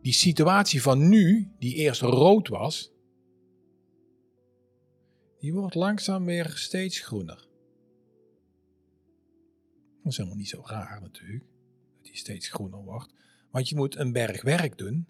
[0.02, 2.92] die situatie van nu, die eerst rood was,
[5.40, 7.48] die wordt langzaam weer steeds groener.
[10.04, 11.46] Dat is helemaal niet zo raar natuurlijk,
[11.96, 13.14] dat die steeds groener wordt.
[13.52, 15.08] Want je moet een berg werk doen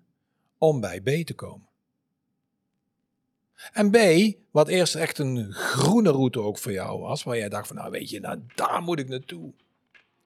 [0.57, 1.69] om bij B te komen.
[3.73, 3.97] En B,
[4.51, 7.91] wat eerst echt een groene route ook voor jou was, waar jij dacht van, nou
[7.91, 9.53] weet je, nou daar moet ik naartoe.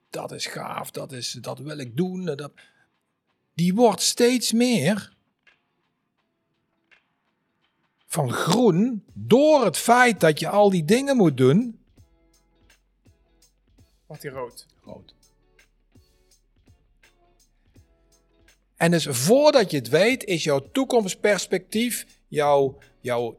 [0.10, 2.26] Dat is gaaf, dat, is, dat wil ik doen.
[2.26, 2.52] Dat,
[3.56, 5.14] die wordt steeds meer
[8.06, 11.80] van groen door het feit dat je al die dingen moet doen.
[14.06, 14.66] Wordt die rood.
[14.84, 15.14] Rood.
[18.76, 23.38] En dus voordat je het weet, is jouw toekomstperspectief, jouw, jouw,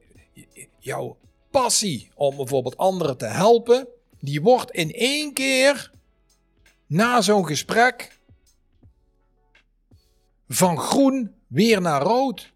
[0.79, 1.17] jouw
[1.51, 3.89] passie om bijvoorbeeld anderen te helpen,
[4.21, 5.91] die wordt in één keer
[6.87, 8.16] na zo'n gesprek
[10.49, 12.55] van groen weer naar rood.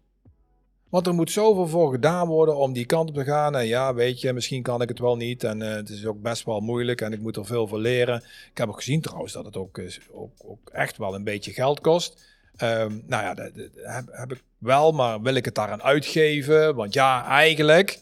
[0.89, 3.55] Want er moet zoveel voor gedaan worden om die kant op te gaan.
[3.55, 5.43] En ja, weet je, misschien kan ik het wel niet.
[5.43, 8.23] En eh, het is ook best wel moeilijk en ik moet er veel voor leren.
[8.51, 11.79] Ik heb ook gezien trouwens dat het ook, ook, ook echt wel een beetje geld
[11.79, 12.23] kost.
[12.55, 16.75] Ehm, nou ja, dat, dat heb, heb ik wel, maar wil ik het daaraan uitgeven?
[16.75, 17.99] Want ja, eigenlijk,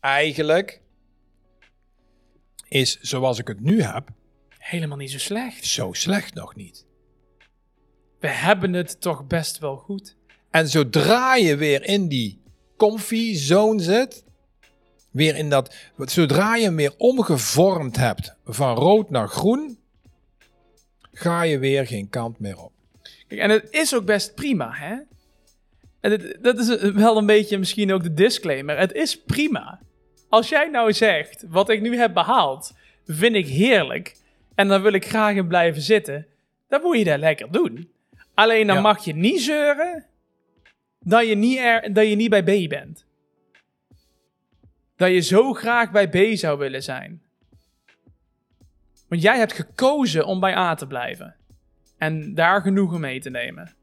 [0.00, 0.80] eigenlijk
[2.68, 4.08] is zoals ik het nu heb,
[4.58, 5.64] Helemaal niet zo slecht.
[5.64, 6.86] zo slecht nog niet.
[8.20, 10.16] We hebben het toch best wel goed.
[10.50, 12.42] En zodra je weer in die
[12.76, 14.24] comfy zone zit,
[15.10, 19.78] weer in dat, zodra je hem weer omgevormd hebt van rood naar groen,
[21.12, 22.72] ga je weer geen kant meer op.
[23.26, 24.96] Kijk, en het is ook best prima, hè?
[26.00, 28.78] En dat is wel een beetje misschien ook de disclaimer.
[28.78, 29.80] Het is prima.
[30.28, 32.72] Als jij nou zegt, wat ik nu heb behaald,
[33.06, 34.16] vind ik heerlijk.
[34.54, 36.26] En dan wil ik graag in blijven zitten.
[36.68, 37.90] Dan moet je dat lekker doen.
[38.40, 38.82] Alleen dan Ja.
[38.82, 40.06] mag je niet zeuren
[41.00, 43.04] dat je niet, er, dat je niet bij B bent.
[44.96, 47.22] Dat je zo graag bij B zou willen zijn.
[49.08, 51.36] Want jij hebt gekozen om bij A te blijven.
[51.98, 53.74] En daar genoegen mee te nemen.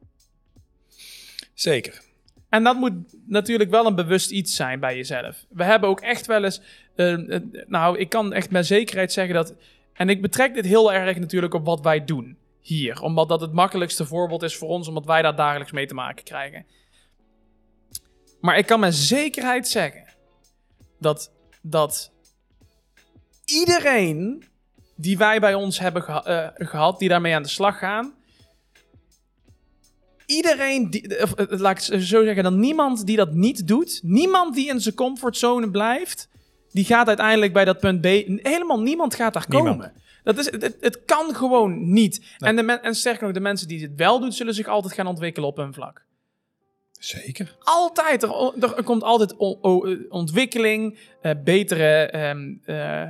[1.54, 2.02] Zeker.
[2.50, 2.93] En dat moet
[3.26, 5.46] natuurlijk wel een bewust iets zijn bij jezelf.
[5.50, 6.62] We hebben ook echt wel eens.
[6.96, 9.54] eh, eh, nou, ik kan echt met zekerheid zeggen dat.
[9.93, 13.01] En ik betrek dit heel erg natuurlijk op wat wij doen hier.
[13.01, 16.23] Omdat dat het makkelijkste voorbeeld is voor ons, omdat wij daar dagelijks mee te maken
[16.23, 16.65] krijgen.
[18.41, 20.03] Maar ik kan met zekerheid zeggen
[20.99, 22.12] dat, dat
[23.45, 24.43] iedereen
[24.95, 28.13] die wij bij ons hebben geha- eh, gehad, die daarmee aan de slag gaan,
[30.25, 33.99] iedereen, die, of, eh, laat ik het zo zeggen, dan niemand die dat niet doet,
[34.03, 36.30] niemand die in zijn comfortzone blijft,
[36.71, 39.91] die gaat uiteindelijk bij dat punt B, helemaal niemand gaat daar Niemand.
[40.28, 42.36] Dat is, het, kan gewoon niet.
[42.38, 44.94] En, de men, en sterker nog, de mensen die het wel doen, zullen zich altijd
[44.94, 46.06] gaan ontwikkelen op hun vlak.
[46.92, 47.56] Zeker.
[47.60, 48.24] Altijd.
[48.24, 49.36] Er, er komt altijd
[50.10, 53.04] ontwikkeling, eh, betere, ehm, eh,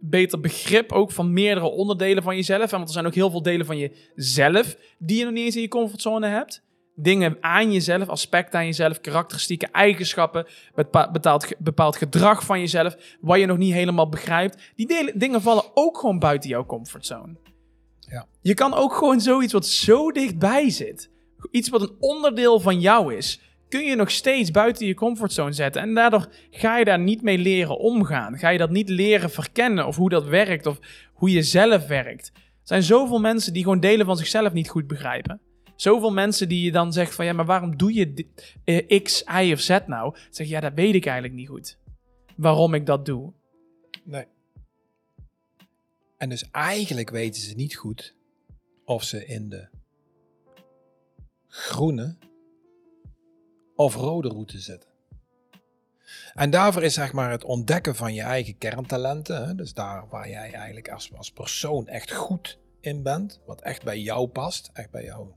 [0.00, 2.72] beter begrip ook van meerdere onderdelen van jezelf.
[2.72, 5.56] En want er zijn ook heel veel delen van jezelf die je nog niet eens
[5.56, 6.62] in je comfortzone hebt.
[7.02, 13.38] Dingen aan jezelf, aspecten aan jezelf, karakteristieke eigenschappen, bepa- bepaald, bepaald gedrag van jezelf, wat
[13.38, 14.72] je nog niet helemaal begrijpt.
[14.76, 17.36] Die delen, dingen vallen ook gewoon buiten jouw comfortzone.
[17.98, 18.26] Ja.
[18.40, 21.10] Je kan ook gewoon zoiets wat zo dichtbij zit,
[21.50, 25.82] iets wat een onderdeel van jou is, kun je nog steeds buiten je comfortzone zetten.
[25.82, 28.38] En daardoor ga je daar niet mee leren omgaan.
[28.38, 30.78] Ga je dat niet leren verkennen of hoe dat werkt of
[31.12, 32.30] hoe je zelf werkt.
[32.34, 35.40] Er zijn zoveel mensen die gewoon delen van zichzelf niet goed begrijpen.
[35.80, 39.24] Zoveel mensen die je dan zegt van ja, maar waarom doe je dit, eh, X,
[39.42, 40.16] Y of Z nou?
[40.30, 41.78] Zeg ja, dat weet ik eigenlijk niet goed.
[42.36, 43.32] Waarom ik dat doe.
[44.04, 44.26] Nee.
[46.16, 48.14] En dus eigenlijk weten ze niet goed
[48.84, 49.68] of ze in de
[51.46, 52.16] groene
[53.74, 54.90] of rode route zitten.
[56.34, 60.28] En daarvoor is zeg maar het ontdekken van je eigen kerntalenten, hè, dus daar waar
[60.28, 64.90] jij eigenlijk als, als persoon echt goed in bent, wat echt bij jou past, echt
[64.90, 65.28] bij jou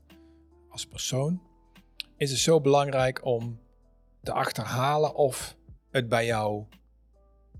[0.74, 1.40] als persoon,
[2.16, 3.60] is het zo belangrijk om
[4.22, 5.56] te achterhalen of
[5.90, 6.64] het bij jou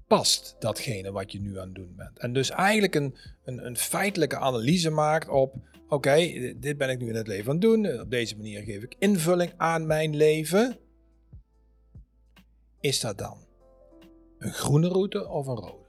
[0.07, 2.18] past, datgene wat je nu aan het doen bent.
[2.18, 5.55] En dus eigenlijk een, een, een feitelijke analyse maakt op,
[5.88, 6.16] oké,
[6.57, 8.96] dit ben ik nu in het leven aan het doen, op deze manier geef ik
[8.98, 10.79] invulling aan mijn leven.
[12.81, 13.38] Is dat dan
[14.38, 15.87] een groene route of een rode?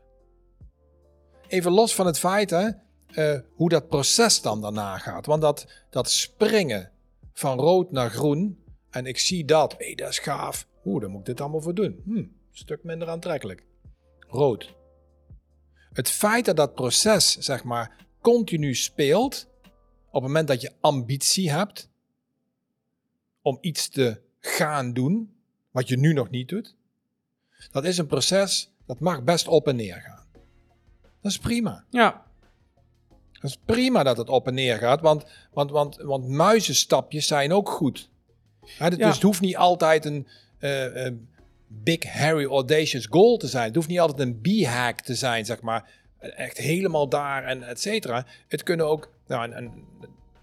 [1.48, 2.70] Even los van het feit hè,
[3.08, 5.26] eh, hoe dat proces dan daarna gaat.
[5.26, 6.94] Want dat, dat springen
[7.36, 10.68] van rood naar groen, en ik zie dat, hé, dat is gaaf.
[10.86, 12.02] Oeh, daar moet ik dit allemaal voor doen.
[12.06, 13.66] Hm, een stuk minder aantrekkelijk.
[14.20, 14.74] Rood.
[15.94, 19.48] Het feit dat dat proces, zeg maar, continu speelt,
[20.08, 21.90] op het moment dat je ambitie hebt
[23.42, 25.36] om iets te gaan doen,
[25.72, 26.76] wat je nu nog niet doet,
[27.72, 30.26] dat is een proces dat mag best op en neer gaan.
[31.22, 31.86] Dat is prima.
[31.90, 32.25] Ja,
[33.46, 37.54] Dat is prima dat het op en neer gaat, want, want, want, want muizenstapjes zijn
[37.54, 38.10] ook goed.
[38.60, 39.12] Dus Ja.
[39.12, 40.28] het hoeft niet altijd een
[40.60, 41.14] eh, eh,
[41.68, 43.66] big, hairy, audacious goal te zijn.
[43.66, 45.90] Het hoeft niet altijd een b-hack te zijn, zeg maar.
[46.20, 48.26] Echt helemaal daar en et cetera.
[48.48, 49.72] Het kunnen ook, nou, en, en-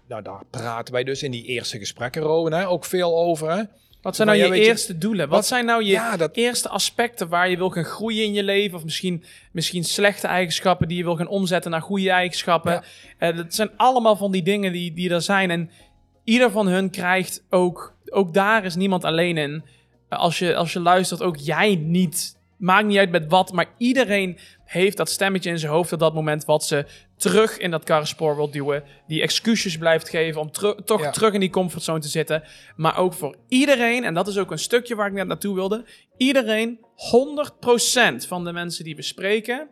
[0.07, 3.51] nou, daar praten wij dus in die eerste gesprekken, Rowan, hè, ook veel over.
[3.51, 3.63] Hè?
[4.03, 5.27] Wat zijn nou je eerste doelen?
[5.27, 8.33] Wat, wat- zijn nou je ja, dat- eerste aspecten waar je wil gaan groeien in
[8.33, 8.77] je leven?
[8.77, 12.71] Of misschien, misschien slechte eigenschappen die je wil gaan omzetten naar goede eigenschappen.
[12.71, 12.83] Ja.
[13.17, 15.51] Eh, dat zijn allemaal van die dingen die, die er zijn.
[15.51, 15.69] En
[16.23, 17.91] ieder van hun krijgt ook...
[18.09, 19.63] Ook daar is niemand alleen in.
[20.09, 22.37] Eh, Als je, als je luistert, ook jij niet.
[22.57, 24.37] Maakt niet uit met wat, maar iedereen
[24.73, 26.85] heeft dat stemmetje in zijn hoofd op dat moment wat ze
[27.17, 28.83] terug in dat karrenspoor wil duwen.
[29.07, 31.11] Die excuses blijft geven om teru- toch Ja.
[31.11, 32.43] terug in die comfortzone te zitten.
[32.75, 35.85] Maar ook voor iedereen, en dat is ook een stukje waar ik net naartoe wilde.
[36.17, 39.69] Iedereen, 100% van de mensen die we spreken,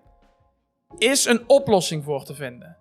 [0.98, 2.78] is een oplossing voor te vinden.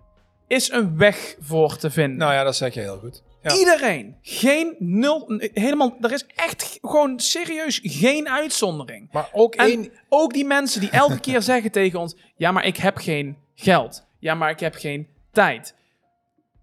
[0.46, 2.18] Is een weg voor te vinden.
[2.18, 3.22] Nou ja, dat zeg je heel goed.
[3.42, 3.56] Ja.
[3.56, 4.16] Iedereen.
[4.22, 5.40] Geen nul.
[5.54, 5.96] Helemaal.
[6.00, 9.08] Er is echt gewoon serieus geen uitzondering.
[9.12, 9.90] Maar ook En één...
[10.08, 14.06] ook die mensen die elke keer zeggen tegen ons: Ja, maar ik heb geen geld.
[14.18, 15.74] Ja, maar ik heb geen tijd.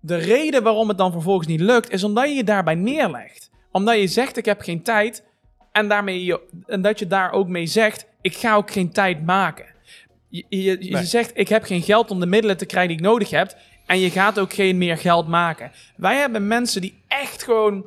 [0.01, 3.49] De reden waarom het dan vervolgens niet lukt, is omdat je je daarbij neerlegt.
[3.71, 5.23] Omdat je zegt: Ik heb geen tijd.
[5.71, 9.25] En, daarmee je, en dat je daar ook mee zegt: Ik ga ook geen tijd
[9.25, 9.65] maken.
[10.29, 11.03] Je, je, je Nee.
[11.03, 13.57] zegt: Ik heb geen geld om de middelen te krijgen die ik nodig heb.
[13.87, 15.71] En je gaat ook geen meer geld maken.
[15.95, 17.85] Wij hebben mensen die echt gewoon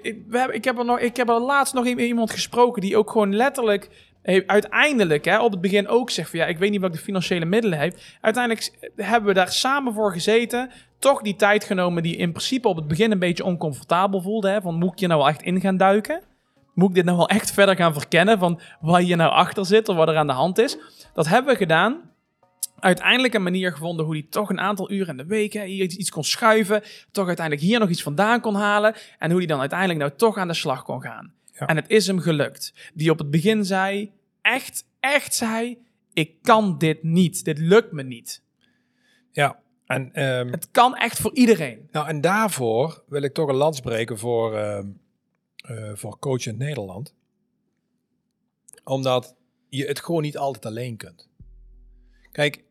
[0.00, 0.16] ik,
[0.50, 4.10] ik, heb er nog, ik heb er laatst nog iemand gesproken die ook gewoon letterlijk
[4.46, 7.44] uiteindelijk hè, op het begin ook zegt van ja, ik weet niet wat de financiële
[7.44, 8.18] middelen heeft.
[8.20, 12.76] Uiteindelijk hebben we daar samen voor gezeten, toch die tijd genomen die in principe op
[12.76, 14.48] het begin een beetje oncomfortabel voelde.
[14.48, 16.22] Hè, van moet ik je nou wel echt in gaan duiken?
[16.74, 19.88] Moet ik dit nou wel echt verder gaan verkennen van waar hier nou achter zit
[19.88, 20.78] of wat er aan de hand is?
[21.14, 22.11] Dat hebben we gedaan
[22.82, 25.82] uiteindelijk een manier gevonden hoe hij toch een aantal uren in de week hè, hier
[25.82, 26.82] iets kon schuiven.
[27.10, 28.94] Toch uiteindelijk hier nog iets vandaan kon halen.
[29.18, 31.32] En hoe hij dan uiteindelijk nou toch aan de slag kon gaan.
[31.52, 31.66] Ja.
[31.66, 32.90] En het is hem gelukt.
[32.94, 35.78] Die op het begin zei, echt, echt zei,
[36.12, 37.44] ik kan dit niet.
[37.44, 38.42] Dit lukt me niet.
[39.32, 41.88] Ja, en, ehm, Het kan echt voor iedereen.
[41.90, 44.86] nou, en daarvoor wil ik toch een lans breken voor, ehm
[45.62, 47.14] eh, voor Coach in Nederland.
[48.84, 49.36] Omdat
[49.68, 51.28] je het gewoon niet altijd alleen kunt.
[52.32, 52.64] Kijk,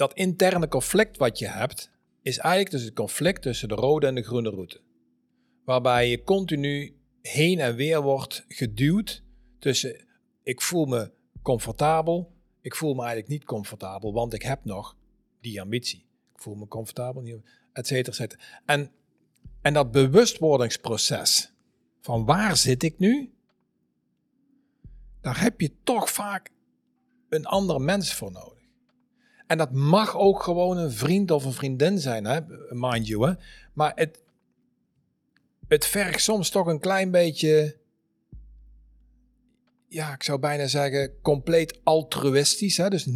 [0.00, 1.90] dat interne conflict wat je hebt,
[2.22, 4.80] is eigenlijk dus het conflict tussen de rode en de groene route.
[5.64, 9.22] Waarbij je continu heen en weer wordt geduwd
[9.58, 10.04] tussen
[10.42, 14.96] ik voel me comfortabel, ik voel me eigenlijk niet comfortabel, want ik heb nog
[15.40, 16.06] die ambitie.
[16.34, 18.42] Ik voel me comfortabel, et cetera, et cetera.
[18.66, 18.92] En,
[19.62, 21.52] en dat bewustwordingsproces
[22.00, 23.32] van waar zit ik nu,
[25.20, 26.50] daar heb je toch vaak
[27.28, 28.59] een andere mens voor nodig.
[29.50, 32.40] En dat mag ook gewoon een vriend of een vriendin zijn, hè?
[32.68, 33.28] mind you.
[33.28, 33.34] Hè?
[33.72, 34.22] Maar het,
[35.68, 37.76] het vergt soms toch een klein beetje,
[39.88, 42.76] ja, ik zou bijna zeggen, compleet altruïstisch.
[42.76, 42.88] Hè?
[42.88, 43.08] Dus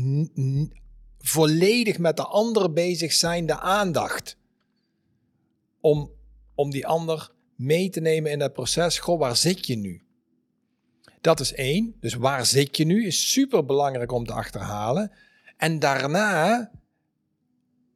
[1.18, 4.36] volledig met de ander bezig zijn, de aandacht.
[5.80, 6.10] Om,
[6.54, 8.98] om die ander mee te nemen in dat proces.
[8.98, 10.02] Goh, waar zit je nu?
[11.20, 11.96] Dat is één.
[12.00, 15.12] Dus waar zit je nu is super belangrijk om te achterhalen.
[15.56, 16.70] En daarna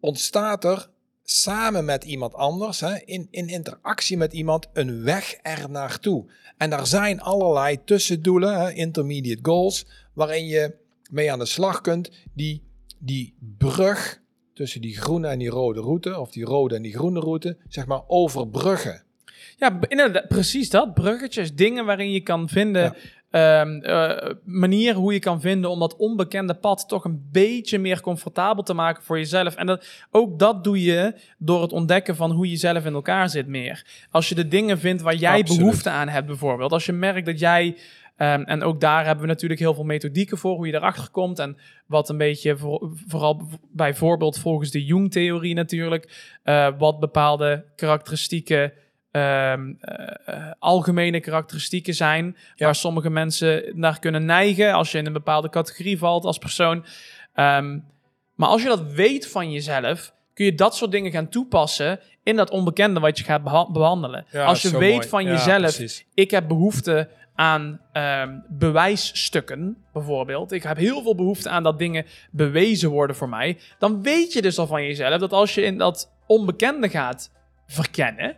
[0.00, 0.90] ontstaat er
[1.22, 6.30] samen met iemand anders, hè, in, in interactie met iemand, een weg er naartoe.
[6.56, 10.74] En daar zijn allerlei tussendoelen, hè, intermediate goals, waarin je
[11.10, 12.10] mee aan de slag kunt.
[12.34, 12.62] Die,
[12.98, 14.20] die brug
[14.54, 17.86] tussen die groene en die rode route, of die rode en die groene route, zeg
[17.86, 19.02] maar overbruggen.
[19.56, 20.94] Ja, inderdaad, precies dat.
[20.94, 22.96] Bruggetjes, dingen waarin je kan vinden.
[23.30, 28.62] Eh, manieren hoe je kan vinden om dat onbekende pad toch een beetje meer comfortabel
[28.62, 29.54] te maken voor jezelf.
[29.54, 33.28] En dat, ook dat doe je door het ontdekken van hoe je zelf in elkaar
[33.28, 33.86] zit meer.
[34.10, 35.60] Als je de dingen vindt waar jij Absoluut.
[35.62, 36.72] behoefte aan hebt, bijvoorbeeld.
[36.72, 37.76] Als je merkt dat jij.
[38.16, 41.38] ehm, en ook daar hebben we natuurlijk heel veel methodieken voor, hoe je erachter komt.
[41.38, 48.72] En wat een beetje, voor- vooral bijvoorbeeld volgens de Jung-theorie natuurlijk, eh, wat bepaalde karakteristieken
[49.10, 52.64] ehm, eh, eh, algemene karakteristieken zijn Ja.
[52.64, 56.84] waar sommige mensen naar kunnen neigen als je in een bepaalde categorie valt als persoon.
[57.34, 57.78] Ehm,
[58.34, 62.36] maar als je dat weet van jezelf, kun je dat soort dingen gaan toepassen in
[62.36, 64.26] dat onbekende wat je gaat beha- behandelen.
[64.30, 65.08] Ja, als je weet mooi.
[65.08, 66.04] van Ja, jezelf, precies.
[66.14, 70.52] ik heb behoefte aan ehm, bewijsstukken, bijvoorbeeld.
[70.52, 73.58] Ik heb heel veel behoefte aan dat dingen bewezen worden voor mij.
[73.78, 77.30] Dan weet je dus al van jezelf dat als je in dat onbekende gaat
[77.66, 78.36] verkennen.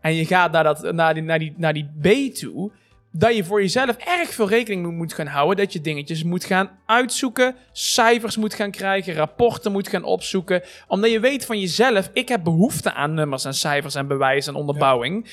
[0.00, 2.70] En je gaat naar, dat, naar, die, naar, die, naar die B toe.
[3.12, 5.56] dat je voor jezelf erg veel rekening moet gaan houden.
[5.56, 7.56] Dat je dingetjes moet gaan uitzoeken.
[7.72, 9.14] cijfers moet gaan krijgen.
[9.14, 10.62] rapporten moet gaan opzoeken.
[10.88, 12.10] Omdat je weet van jezelf.
[12.12, 15.30] ik heb behoefte aan nummers en cijfers en bewijs en onderbouwing.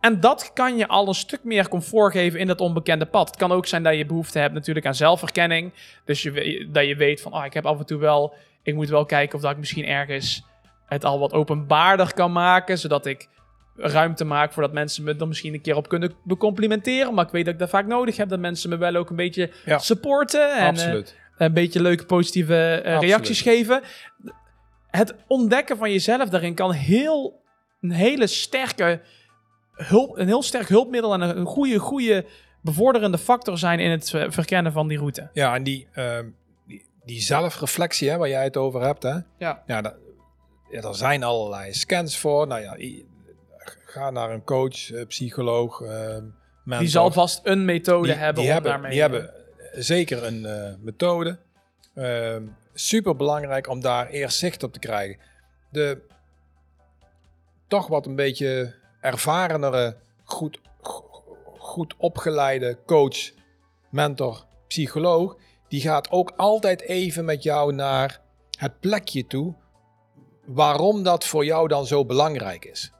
[0.00, 3.28] En dat kan je al een stuk meer comfort geven in dat onbekende pad.
[3.28, 5.72] Het kan ook zijn dat je behoefte hebt natuurlijk aan zelfherkenning.
[6.04, 8.34] Dus je, dat je weet van, ah, ik heb af en toe wel...
[8.62, 10.44] Ik moet wel kijken of dat ik misschien ergens
[10.86, 12.78] het al wat openbaarder kan maken.
[12.78, 13.28] Zodat ik
[13.76, 17.14] ruimte maak voordat mensen me er misschien een keer op kunnen becomplimenteren.
[17.14, 18.28] Maar ik weet dat ik dat vaak nodig heb.
[18.28, 19.78] Dat mensen me wel ook een beetje Ja.
[19.78, 20.56] supporten.
[20.56, 21.02] En, eh,
[21.36, 23.82] een beetje leuke positieve eh, reacties geven.
[24.90, 27.42] Het ontdekken van jezelf daarin kan heel,
[27.80, 29.00] een hele sterke
[29.72, 32.24] hulp, een heel sterk hulpmiddel en een, goede, goede
[32.62, 35.30] bevorderende factor zijn in het eh, verkennen van die route.
[35.32, 36.28] Ja, en die, ehm,
[36.66, 39.18] die, die zelfreflectie hè, waar jij het over hebt, hè?
[39.38, 39.62] Ja.
[39.66, 39.94] Ja, dat,
[40.70, 42.46] ja, er zijn allerlei scans voor.
[42.46, 42.76] Nou ja,
[43.90, 46.78] ga naar een coach, eh, psycholoog, mentor.
[46.78, 48.90] Die zal vast een methode die, hebben die om hebben, daarmee...
[48.90, 49.30] die hebben
[49.72, 51.38] zeker een eh, methode.
[51.94, 52.42] Ehm
[52.74, 55.18] super belangrijk om daar eerst zicht op te krijgen.
[55.70, 56.02] De
[57.68, 63.30] toch wat een beetje ervarenere, goed, go- goed opgeleide coach,
[63.90, 65.36] mentor, psycholoog,
[65.68, 68.20] die gaat ook altijd even met jou naar
[68.58, 69.54] het plekje toe
[70.44, 72.92] waarom dat voor jou dan zo belangrijk is.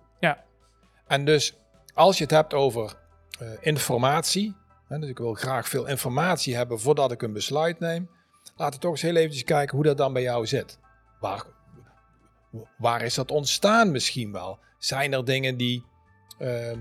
[1.11, 1.54] En dus
[1.94, 2.94] als je het hebt over
[3.38, 4.56] eh, informatie,
[4.88, 8.11] hè, dus ik wil graag veel informatie hebben voordat ik een besluit neem,
[8.56, 10.78] laten we toch eens heel eventjes kijken hoe dat dan bij jou zit.
[11.20, 11.44] Waar,
[12.78, 14.58] waar is dat ontstaan misschien wel?
[14.78, 15.84] Zijn er dingen die
[16.38, 16.76] eh,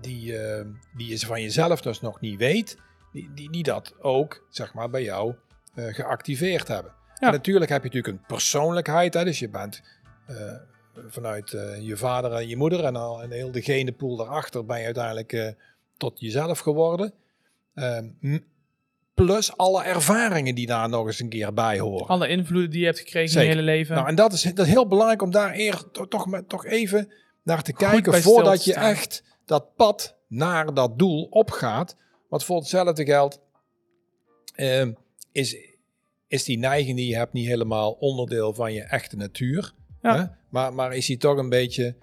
[0.00, 2.76] die, ehm, die je van jezelf dus nog niet weet,
[3.12, 5.34] die, die, die dat ook zeg maar, bij jou
[5.74, 6.92] geactiveerd hebben.
[7.14, 7.26] Ja.
[7.26, 9.82] En natuurlijk heb je natuurlijk een persoonlijkheid, hè, dus je bent
[11.08, 14.78] vanuit eh, je vader en je moeder en al en heel de genenpool daarachter ben
[14.78, 15.48] je uiteindelijk eh,
[15.96, 17.12] tot jezelf geworden.
[17.74, 18.38] Ehm,
[19.14, 22.06] plus alle ervaringen die daar nog eens een keer bij horen.
[22.06, 23.94] Alle invloeden die je hebt gekregen in je hele leven.
[23.94, 26.66] Nou, en dat is, dat is heel belangrijk om daar eer, to- toch, met- toch
[26.66, 31.96] even naar te Goed kijken voordat je echt dat pad naar dat doel opgaat.
[32.28, 33.40] Want voor hetzelfde geld
[34.54, 34.92] ehm,
[35.32, 35.56] is,
[36.28, 39.72] is die neiging die je hebt niet helemaal onderdeel van je echte natuur.
[40.02, 40.16] Ja.
[40.16, 40.24] Hè?
[40.48, 41.94] Maar, maar is die toch een beetje,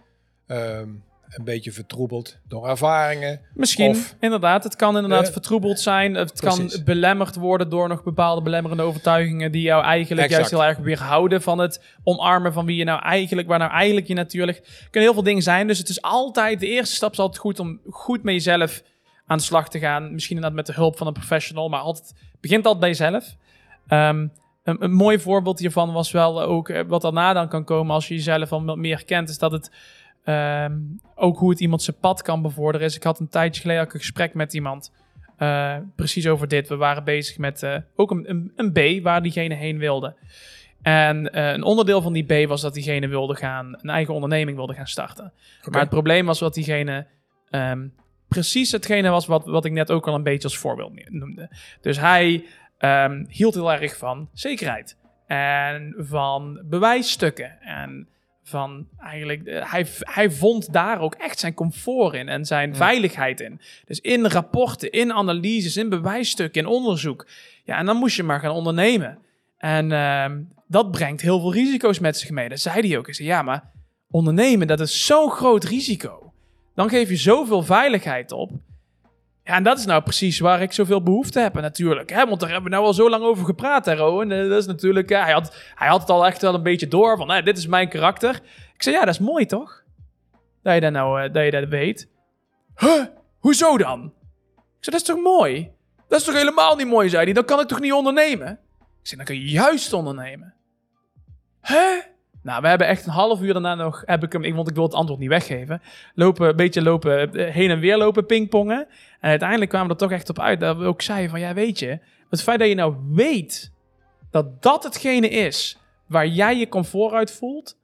[0.48, 0.90] ehm,
[1.28, 3.42] een beetje vertroebeld door ervaringen.
[3.54, 4.64] Misschien, Of- inderdaad.
[4.64, 6.14] Het kan inderdaad Eh, vertroebeld zijn.
[6.14, 6.74] Het precies.
[6.76, 10.50] kan belemmerd worden door nog bepaalde belemmerende overtuigingen die jou eigenlijk Exact.
[10.50, 14.08] juist heel erg weerhouden van het omarmen van wie je nou eigenlijk, waar nou eigenlijk
[14.08, 14.58] je natuur ligt.
[14.68, 15.68] Er kunnen heel veel dingen zijn.
[15.68, 18.84] Dus het is altijd, de eerste stap is altijd goed om goed met jezelf
[19.26, 20.14] aan de slag te gaan.
[20.14, 23.36] Misschien inderdaad met de hulp van een professional, maar altijd, het begint altijd bij jezelf.
[23.88, 24.28] Ehm,
[24.68, 28.08] een, een mooi voorbeeld hiervan was wel ook eh, wat daarna dan kan komen als
[28.08, 29.72] je jezelf al meer kent, is dat het
[30.24, 30.78] ehm,
[31.16, 32.96] ook hoe het iemand zijn pad kan bevorderen is.
[32.96, 34.92] Ik had een tijdje geleden ook een gesprek met iemand
[35.38, 36.68] eh, precies over dit.
[36.68, 40.16] We waren bezig met eh, ook een, een, een B waar diegene heen wilde.
[40.82, 44.74] En een onderdeel van die B was dat diegene wilde gaan, een eigen onderneming wilde
[44.74, 45.34] gaan starten.
[45.72, 47.08] Maar het probleem was dat diegene
[47.50, 47.88] ehm,
[48.28, 51.50] precies hetgene was wat, wat ik net ook al een beetje als voorbeeld noemde.
[51.82, 52.46] Dus hij
[52.78, 54.98] ehm, hield heel erg van zekerheid
[55.28, 58.08] en van bewijsstukken en
[58.44, 63.40] van eigenlijk, eh, hij, hij vond daar ook echt zijn comfort in en zijn veiligheid
[63.40, 63.62] in.
[63.86, 67.28] Dus in rapporten, in analyses, in bewijsstukken, in onderzoek.
[67.64, 69.18] Ja, en dan moest je maar gaan ondernemen.
[69.58, 72.50] En ehm, dat brengt heel veel risico's met zich mee.
[72.50, 73.14] Dat zei hij ook.
[73.14, 73.72] Zei, ja, maar
[74.12, 76.34] ondernemen, dat is zo'n groot risico.
[76.76, 78.52] Dan geef je zoveel veiligheid op.
[79.48, 82.10] Ja, en dat is nou precies waar ik zoveel behoefte heb natuurlijk.
[82.10, 82.26] Hè?
[82.26, 84.32] Want daar hebben we nou al zo lang over gepraat, hè, Rowan.
[84.32, 85.12] Eh, Dat is natuurlijk...
[85.12, 87.58] eh, hij, had, hij had het al echt wel een beetje door van, hè, dit
[87.58, 88.36] is mijn karakter.
[88.74, 89.84] Ik zei, ja, dat is mooi, toch?
[90.64, 92.10] Dat je dat nou eh, dat je dat weet.
[92.76, 93.04] Huh?
[93.40, 94.04] Hoezo dan?
[94.56, 95.72] Ik zei, dat is toch mooi?
[96.08, 97.34] Dat is toch helemaal niet mooi, zei hij.
[97.34, 98.52] Dan kan ik toch niet ondernemen?
[98.80, 100.54] Ik zei, dan kun je juist ondernemen.
[101.62, 102.00] Hè?
[102.48, 104.84] Nou, we hebben echt een half uur daarna nog, heb ik hem, want ik wil
[104.84, 105.82] het antwoord niet weggeven,
[106.14, 108.88] lopen, een beetje lopen, eh, heen en weer lopen pingpongen.
[109.20, 111.54] En uiteindelijk kwamen we er toch echt op uit dat we ook zeiden van, ja
[111.54, 113.72] weet je, het feit dat je nou weet
[114.32, 117.77] dat dat hetgene is waar jij je comfort uit voelt,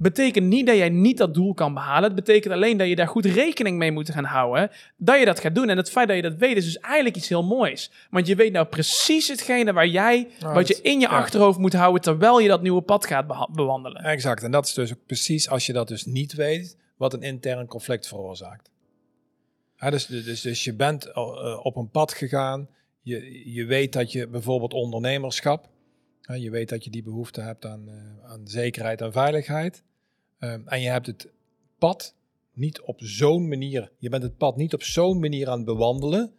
[0.00, 2.04] betekent niet dat jij niet dat doel kan behalen.
[2.04, 5.40] Het betekent alleen dat je daar goed rekening mee moet gaan houden, dat je dat
[5.40, 5.68] gaat doen.
[5.68, 7.90] En het feit dat je dat weet is dus eigenlijk iets heel moois.
[8.10, 11.16] Want je weet nou precies hetgene waar jij, Nou, wat je in je ja.
[11.16, 14.02] achterhoofd moet houden terwijl je dat nieuwe pad gaat bewandelen.
[14.02, 14.42] Exact.
[14.42, 17.66] En dat is dus ook precies als je dat dus niet weet, wat een intern
[17.66, 18.70] conflict veroorzaakt.
[19.76, 22.68] Ja, dus, dus, dus je bent al, eh, op een pad gegaan.
[23.02, 25.68] Je, je weet dat je bijvoorbeeld ondernemerschap.
[26.20, 29.82] je weet dat je die behoefte hebt aan, eh, aan zekerheid en veiligheid.
[30.40, 31.28] Ehm, en je hebt het
[31.78, 32.14] pad
[32.52, 33.90] niet op zo'n manier.
[33.98, 36.32] Je bent het pad niet op zo'n manier aan het bewandelen.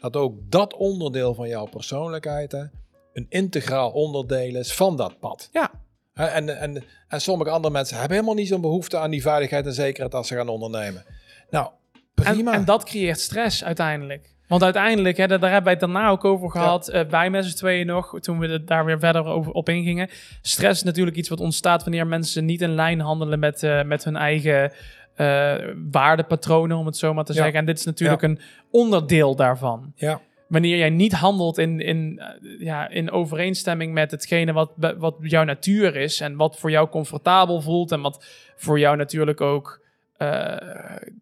[0.00, 2.64] Dat ook dat onderdeel van jouw persoonlijkheid hè,
[3.12, 5.48] een integraal onderdeel is van dat pad.
[5.52, 5.70] Ja,
[6.14, 9.72] En, en, en sommige andere mensen hebben helemaal niet zo'n behoefte aan die veiligheid en
[9.72, 11.04] zekerheid als ze gaan ondernemen.
[11.50, 12.52] Nou, en, prima.
[12.52, 14.33] en dat creëert stress uiteindelijk.
[14.48, 17.56] Want uiteindelijk, hè, daar hebben wij het daarna ook over gehad, eh, wij met z'n
[17.56, 20.08] tweeën nog, toen we het daar weer verder over, op ingingen.
[20.42, 24.04] Stress is natuurlijk iets wat ontstaat wanneer mensen niet in lijn handelen met, eh, met
[24.04, 24.72] hun eigen
[25.14, 25.54] eh,
[25.90, 27.38] waardepatronen, om het zo maar te Ja.
[27.42, 27.58] zeggen.
[27.58, 28.40] En dit is natuurlijk een
[28.70, 29.92] onderdeel daarvan.
[29.96, 35.14] ja, Wanneer jij niet handelt in, in, eh, ja, in overeenstemming met hetgene wat, wat
[35.20, 38.24] jouw natuur is en wat voor jou comfortabel voelt en wat
[38.56, 39.82] voor jou natuurlijk ook
[40.16, 40.56] eh,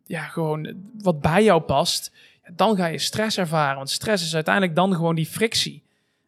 [0.04, 2.12] ja, gewoon wat bij jou past,
[2.54, 3.76] dan ga je stress ervaren.
[3.76, 5.82] Want stress is uiteindelijk dan gewoon die frictie.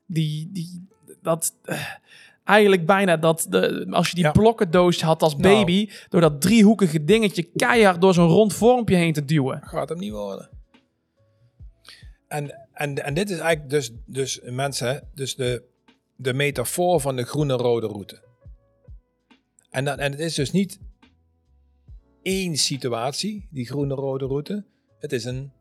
[0.06, 0.86] Die, die,
[1.22, 1.86] dat, eh,
[2.44, 4.30] eigenlijk bijna dat, de, als je die Ja.
[4.32, 5.54] blokkendoos had als Nou.
[5.54, 9.60] baby, door dat driehoekige dingetje keihard door zo'n rond vormpje heen te duwen.
[9.64, 10.48] gaat hem niet worden.
[12.28, 15.62] En, en, en dit is eigenlijk dus, dus mensen, dus de,
[16.16, 18.22] de metafoor van de groene-rode route.
[19.70, 20.78] En, dat, en het is dus niet
[22.22, 24.64] één situatie, die groene-rode route.
[24.98, 25.52] Het is een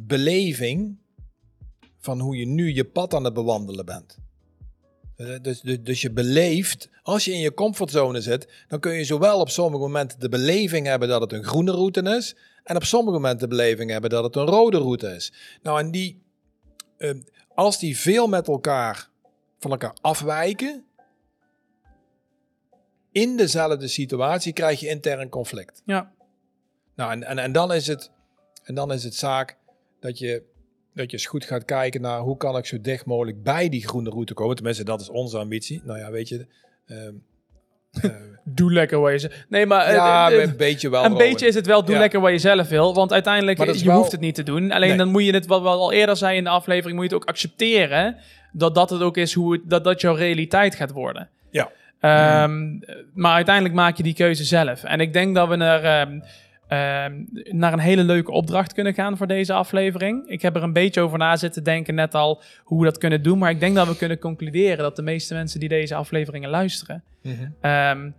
[0.00, 0.96] beleving
[1.98, 4.18] van hoe je nu je pad aan het bewandelen bent.
[5.16, 9.04] Eh, Dus, dus, dus je beleeft, als je in je comfortzone zit, dan kun je
[9.04, 12.84] zowel op sommige momenten de beleving hebben dat het een groene route is, en op
[12.84, 15.32] sommige momenten de beleving hebben dat het een rode route is.
[15.62, 16.22] Nou, en die,
[16.96, 17.14] eh,
[17.54, 19.08] als die veel met elkaar
[19.58, 20.84] van elkaar afwijken,
[23.12, 25.82] in dezelfde situatie krijg je intern conflict.
[25.84, 26.12] Ja,
[26.94, 28.10] Nou, en, en, en, dan is het,
[28.64, 29.56] en dan is het zaak
[30.00, 30.42] dat je,
[30.94, 33.86] dat je eens goed gaat kijken naar hoe kan ik zo dicht mogelijk bij die
[33.86, 34.56] groene route komen.
[34.56, 35.82] Tenminste, dat is onze ambitie.
[35.84, 36.46] Nou ja, weet je,
[36.86, 37.14] ehm,
[38.04, 38.10] uh,
[38.58, 41.04] doe lekker wat je Nee, maar ja, uh, een beetje wel.
[41.04, 42.94] Een beetje is het wel doe lekker wat je zelf wil.
[42.94, 43.96] Want uiteindelijk, je wel...
[43.96, 44.72] hoeft het niet te doen.
[44.72, 47.14] Alleen dan moet je het, wat we al eerder zei in de aflevering, moet je
[47.14, 48.16] het ook accepteren
[48.52, 51.28] dat dat het ook is hoe het, dat dat jouw realiteit gaat worden.
[51.50, 51.70] Ja.
[52.44, 52.84] Um,
[53.14, 54.84] Maar uiteindelijk maak je die keuze zelf.
[54.84, 56.22] En ik denk dat we er um,
[57.50, 60.28] naar een hele leuke opdracht kunnen gaan voor deze aflevering.
[60.28, 63.22] Ik heb er een beetje over na zitten denken, net al hoe we dat kunnen
[63.22, 63.38] doen.
[63.38, 67.02] Maar ik denk dat we kunnen concluderen dat de meeste mensen die deze afleveringen luisteren,
[67.22, 68.14] mm -hmm.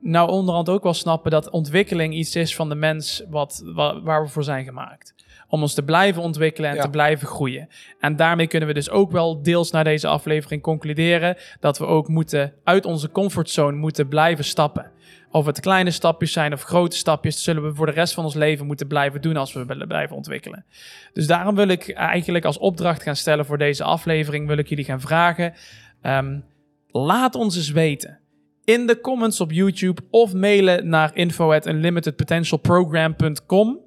[0.00, 4.22] nou onderhand ook wel snappen dat ontwikkeling iets is van de mens wat, wat waar
[4.22, 5.14] we voor zijn gemaakt
[5.52, 7.68] om ons te blijven ontwikkelen en te blijven groeien.
[8.00, 12.08] En daarmee kunnen we dus ook wel deels naar deze aflevering concluderen dat we ook
[12.08, 14.90] moeten uit onze comfortzone moeten blijven stappen.
[15.32, 18.34] Of het kleine stapjes zijn of grote stapjes, zullen we voor de rest van ons
[18.34, 20.64] leven moeten blijven doen als we willen blijven ontwikkelen.
[21.12, 24.84] Dus daarom wil ik eigenlijk als opdracht gaan stellen voor deze aflevering, wil ik jullie
[24.84, 25.54] gaan vragen,
[26.02, 26.44] um,
[26.90, 28.18] laat ons eens weten
[28.64, 33.78] in de comments op YouTube of mailen naar info at unlimitedpotentialprogram.com.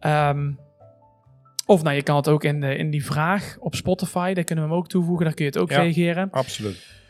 [0.00, 0.58] Um,
[1.66, 4.64] of nou, je kan het ook in, de, in die vraag op Spotify, daar kunnen
[4.64, 6.30] we hem ook toevoegen, daar kun je het ook ja, reageren.
[6.30, 7.00] Absoluut.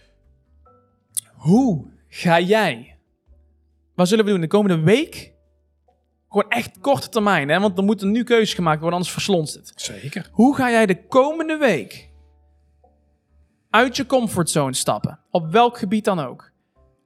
[1.32, 2.91] Hoe ga jij?
[4.02, 5.32] Wat zullen we doen de komende week?
[6.28, 7.60] Gewoon echt korte termijn, hè?
[7.60, 9.72] want er moeten nu keuzes gemaakt worden, anders verslonst het.
[9.76, 10.28] Zeker.
[10.32, 12.10] Hoe ga jij de komende week
[13.70, 15.18] uit je comfortzone stappen?
[15.30, 16.50] Op welk gebied dan ook.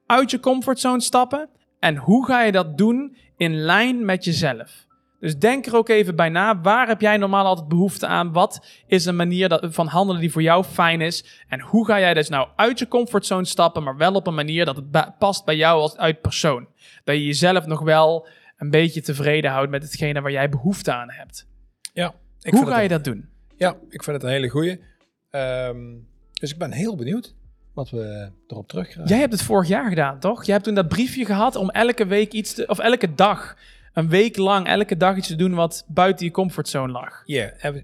[0.07, 1.49] Uit je comfortzone stappen
[1.81, 4.86] en hoe ga je dat doen in lijn met jezelf?
[5.27, 6.61] Dus denk er ook even bij na.
[6.61, 8.33] Waar heb jij normaal altijd behoefte aan?
[8.33, 11.45] Wat is een manier dat, van handelen die voor jou fijn is?
[11.49, 14.65] En hoe ga jij dus nou uit je comfortzone stappen, maar wel op een manier
[14.65, 16.69] dat het past bij jou als uit persoon?
[17.05, 21.11] Dat je jezelf nog wel een beetje tevreden houdt met hetgene waar jij behoefte aan
[21.11, 21.47] hebt.
[21.93, 22.15] Ja.
[22.51, 23.29] hoe ga je dat doen?
[23.57, 24.81] Ja, ik vind het een hele goeie.
[25.31, 27.35] Um, dus ik ben heel benieuwd
[27.75, 29.09] wat we erop terugkrijgen.
[29.09, 30.45] Jij hebt het vorig jaar gedaan, toch?
[30.45, 33.57] Je hebt toen dat briefje gehad om elke week iets te, of elke dag
[33.97, 37.23] een week lang elke dag iets te doen wat buiten je comfortzone lag.
[37.25, 37.77] Ja, yeah,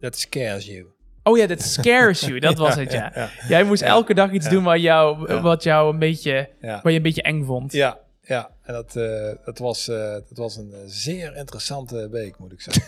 [0.00, 0.86] that scares you.
[1.22, 2.38] Oh ja, that scares you.
[2.48, 3.30] Dat was het, ja.
[3.48, 7.02] Jij moest elke dag iets doen wat jou, wat jou een beetje, wat je een
[7.02, 7.72] beetje eng vond.
[7.72, 8.50] Ja, ja.
[8.62, 12.84] En dat, uh, dat, was, uh, dat was een zeer interessante week, moet ik zeggen.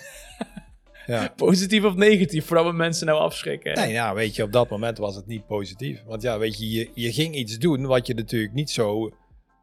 [1.14, 1.32] ja.
[1.36, 3.74] Positief of negatief, vooral we mensen nou afschrikken.
[3.74, 6.02] Nee, ja, weet je, op dat moment was het niet positief.
[6.06, 9.10] Want ja, weet je, je, je ging iets doen wat je natuurlijk niet zo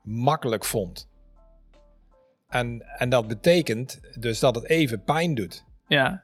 [0.03, 1.08] makkelijk vond.
[2.49, 5.63] En, en dat betekent dus dat het even pijn doet.
[5.87, 6.21] Ja.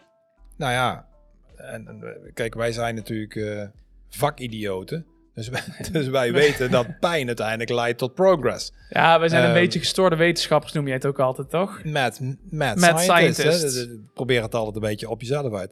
[0.58, 1.08] Nou ja,
[1.56, 2.04] en,
[2.34, 3.64] kijk, wij zijn natuurlijk uh,
[4.10, 5.06] vakidioten.
[5.34, 5.62] Dus wij,
[5.92, 8.74] dus wij weten dat pijn uiteindelijk leidt tot progress.
[8.90, 11.84] Ja, wij zijn een ehm, beetje gestoorde wetenschappers, noem je het ook altijd, toch?
[11.84, 12.20] Met
[12.50, 13.90] mad, mad scientist.
[14.14, 15.72] Probeer het altijd een beetje op jezelf uit.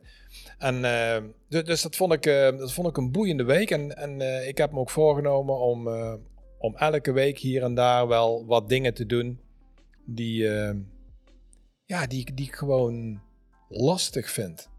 [0.58, 1.16] En uh,
[1.50, 3.72] dus, dus, dat, vond ik, uh, dat vond ik een boeiende week.
[3.72, 5.88] En, en uh, ik heb me ook voorgenomen om,
[6.58, 9.40] om elke week hier en daar wel wat dingen te doen
[10.06, 10.76] die, uh,
[11.86, 13.22] ja, die, die ik gewoon
[13.70, 14.70] lastig vind.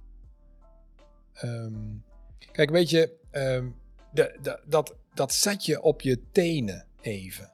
[1.45, 2.05] Um,
[2.53, 3.77] kijk, weet je, um,
[4.12, 7.53] de, de, dat, dat zet je op je tenen even.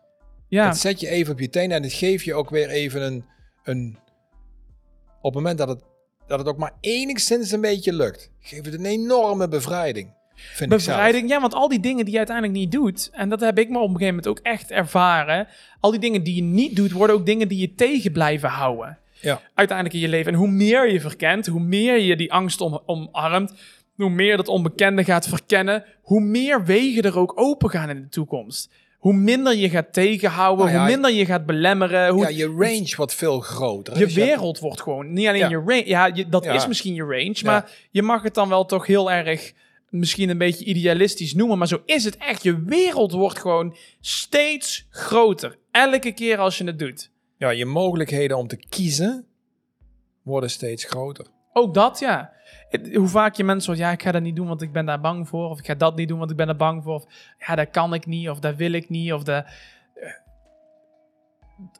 [0.49, 0.67] Ja.
[0.67, 3.25] Dat zet je even op je tenen en het geeft je ook weer even een,
[3.63, 3.99] een
[5.21, 5.83] op het moment dat het,
[6.27, 10.19] dat het ook maar enigszins een beetje lukt, geeft het een enorme bevrijding.
[10.53, 11.29] Vind bevrijding.
[11.29, 13.79] Ja, want al die dingen die je uiteindelijk niet doet, en dat heb ik me
[13.79, 15.49] op een gegeven moment ook echt ervaren.
[15.81, 18.99] Al die dingen die je niet doet, worden ook dingen die je tegen blijven houden.
[19.21, 19.41] Ja.
[19.55, 20.33] Uiteindelijk in je leven.
[20.33, 23.53] En hoe meer je verkent, hoe meer je die angst om, omarmt,
[23.97, 28.09] hoe meer dat onbekende gaat verkennen, hoe meer wegen er ook open gaan in de
[28.09, 28.71] toekomst.
[28.99, 32.09] Hoe minder je gaat tegenhouden, nou hoe minder je gaat belemmeren.
[32.09, 33.99] Hoe ja, je range wordt veel groter.
[33.99, 37.71] Je wereld wordt gewoon, niet alleen je range, ja, dat is misschien je range, maar
[37.91, 39.53] je mag het dan wel toch heel erg
[39.91, 42.43] misschien een beetje idealistisch noemen, maar zo is het echt.
[42.43, 45.59] Je wereld wordt gewoon steeds groter.
[45.71, 47.11] Elke keer als je het doet.
[47.37, 49.27] Ja, je mogelijkheden om te kiezen
[50.23, 51.27] worden steeds groter.
[51.53, 52.33] Ook dat, ja.
[52.95, 55.01] Hoe vaak je mensen hoort, ja, ik ga dat niet doen, want ik ben daar
[55.01, 55.49] bang voor.
[55.49, 56.95] Of ik ga dat niet doen, want ik ben er bang voor.
[56.95, 57.05] Of
[57.39, 59.47] ja, dat kan ik niet, of dat wil ik niet, of dat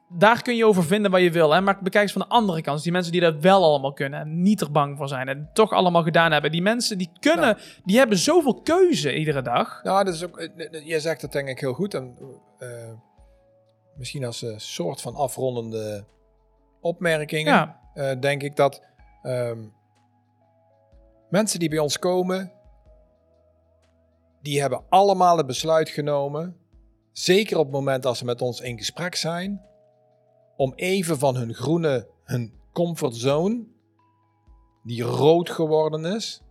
[0.09, 1.51] daar kun je over vinden wat je wil.
[1.51, 1.61] Hè?
[1.61, 2.83] Maar bekijk eens van de andere kant.
[2.83, 5.71] Die mensen die dat wel allemaal kunnen en niet er bang voor zijn en toch
[5.71, 6.51] allemaal gedaan hebben.
[6.51, 9.79] Die mensen die kunnen, die hebben zoveel keuze iedere dag.
[9.83, 11.93] Ja, dat is ook, eh, eh, jij zegt dat denk ik heel goed.
[11.93, 12.17] En,
[12.59, 12.69] uh,
[13.95, 16.05] misschien als een soort van afrondende
[16.81, 17.79] opmerkingen.
[17.93, 18.15] Ja.
[18.15, 18.81] denk ik dat
[19.23, 19.73] um,
[21.29, 22.51] mensen die bij ons komen,
[24.41, 26.57] die hebben allemaal het besluit genomen.
[27.11, 29.70] Zeker op het moment dat ze met ons in gesprek zijn
[30.61, 33.63] om even van hun groene hun comfortzone,
[34.83, 36.41] die rood geworden is,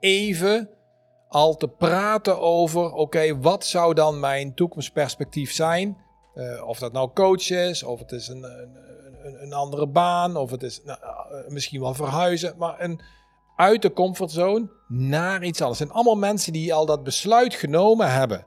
[0.00, 0.70] even
[1.28, 5.96] al te praten over, oké, wat zou dan mijn toekomstperspectief zijn?
[6.34, 10.50] Uh, of dat nou coach is, of het is een, een, een, andere baan, of
[10.50, 13.00] het is nou, uh, misschien wel verhuizen, maar een,
[13.56, 15.78] uit de comfortzone naar iets anders.
[15.78, 18.46] Zijn allemaal mensen die al dat besluit genomen hebben.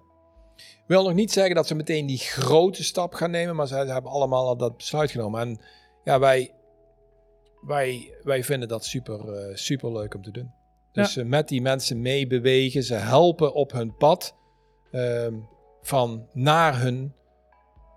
[0.89, 3.75] Ik wil nog niet zeggen dat ze meteen die grote stap gaan nemen, maar ze
[3.75, 5.41] hebben allemaal al dat besluit genomen.
[5.41, 5.59] En
[6.03, 6.53] ja, wij,
[7.61, 10.51] wij, wij vinden dat super, uh, super leuk om te doen.
[10.91, 11.25] Dus ja.
[11.25, 14.35] met die mensen meebewegen, ze helpen op hun pad
[14.91, 15.27] uh,
[15.81, 17.13] van naar hun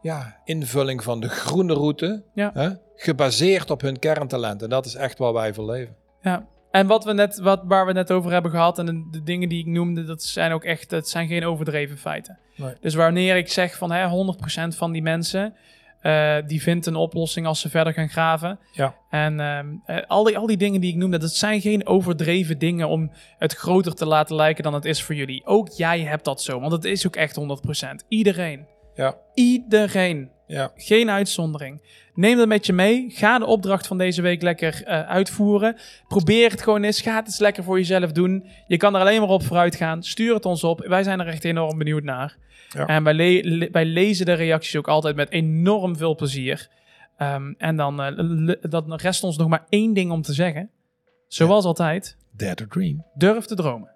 [0.02, 2.50] ja, invulling van de groene route, ja.
[2.54, 4.68] hè, gebaseerd op hun kerntalenten.
[4.68, 5.96] Dat is echt waar wij voor leven.
[6.20, 9.22] Ja, en wat we net, wat, waar we net over hebben gehad en de, de,
[9.22, 12.38] dingen die ik noemde, dat zijn ook echt, dat zijn geen overdreven feiten.
[12.56, 12.74] Nee.
[12.80, 14.08] Dus wanneer ik zeg van hè,
[14.72, 15.54] 100% van die mensen,
[16.02, 18.58] uh, die vindt een oplossing als ze verder gaan graven.
[18.72, 18.94] Ja.
[19.10, 19.38] En
[19.86, 23.10] uh, al, die, al die dingen die ik noemde, dat zijn geen overdreven dingen om
[23.38, 25.46] het groter te laten lijken dan het is voor jullie.
[25.46, 28.06] Ook jij hebt dat zo, want het is ook echt 100%.
[28.08, 28.66] Iedereen.
[28.94, 29.16] Ja.
[29.34, 30.30] Iedereen.
[30.52, 30.72] Ja.
[30.76, 31.82] Geen uitzondering.
[32.14, 33.10] Neem dat met je mee.
[33.10, 35.76] Ga de opdracht van deze week lekker uh, uitvoeren.
[36.08, 37.00] Probeer het gewoon eens.
[37.00, 38.46] Ga het eens lekker voor jezelf doen.
[38.66, 40.02] Je kan er alleen maar op vooruit gaan.
[40.02, 40.86] Stuur het ons op.
[40.86, 42.36] Wij zijn er echt enorm benieuwd naar.
[42.68, 42.86] Ja.
[42.86, 46.68] En wij, le le wij, lezen de reacties ook altijd met enorm veel plezier.
[47.18, 50.70] Um, en dan, uh, dan rest ons nog maar één ding om te zeggen.
[51.28, 51.68] Zoals ja.
[51.68, 52.16] altijd.
[52.36, 53.04] Dare to dream.
[53.14, 53.88] Durf te dromen.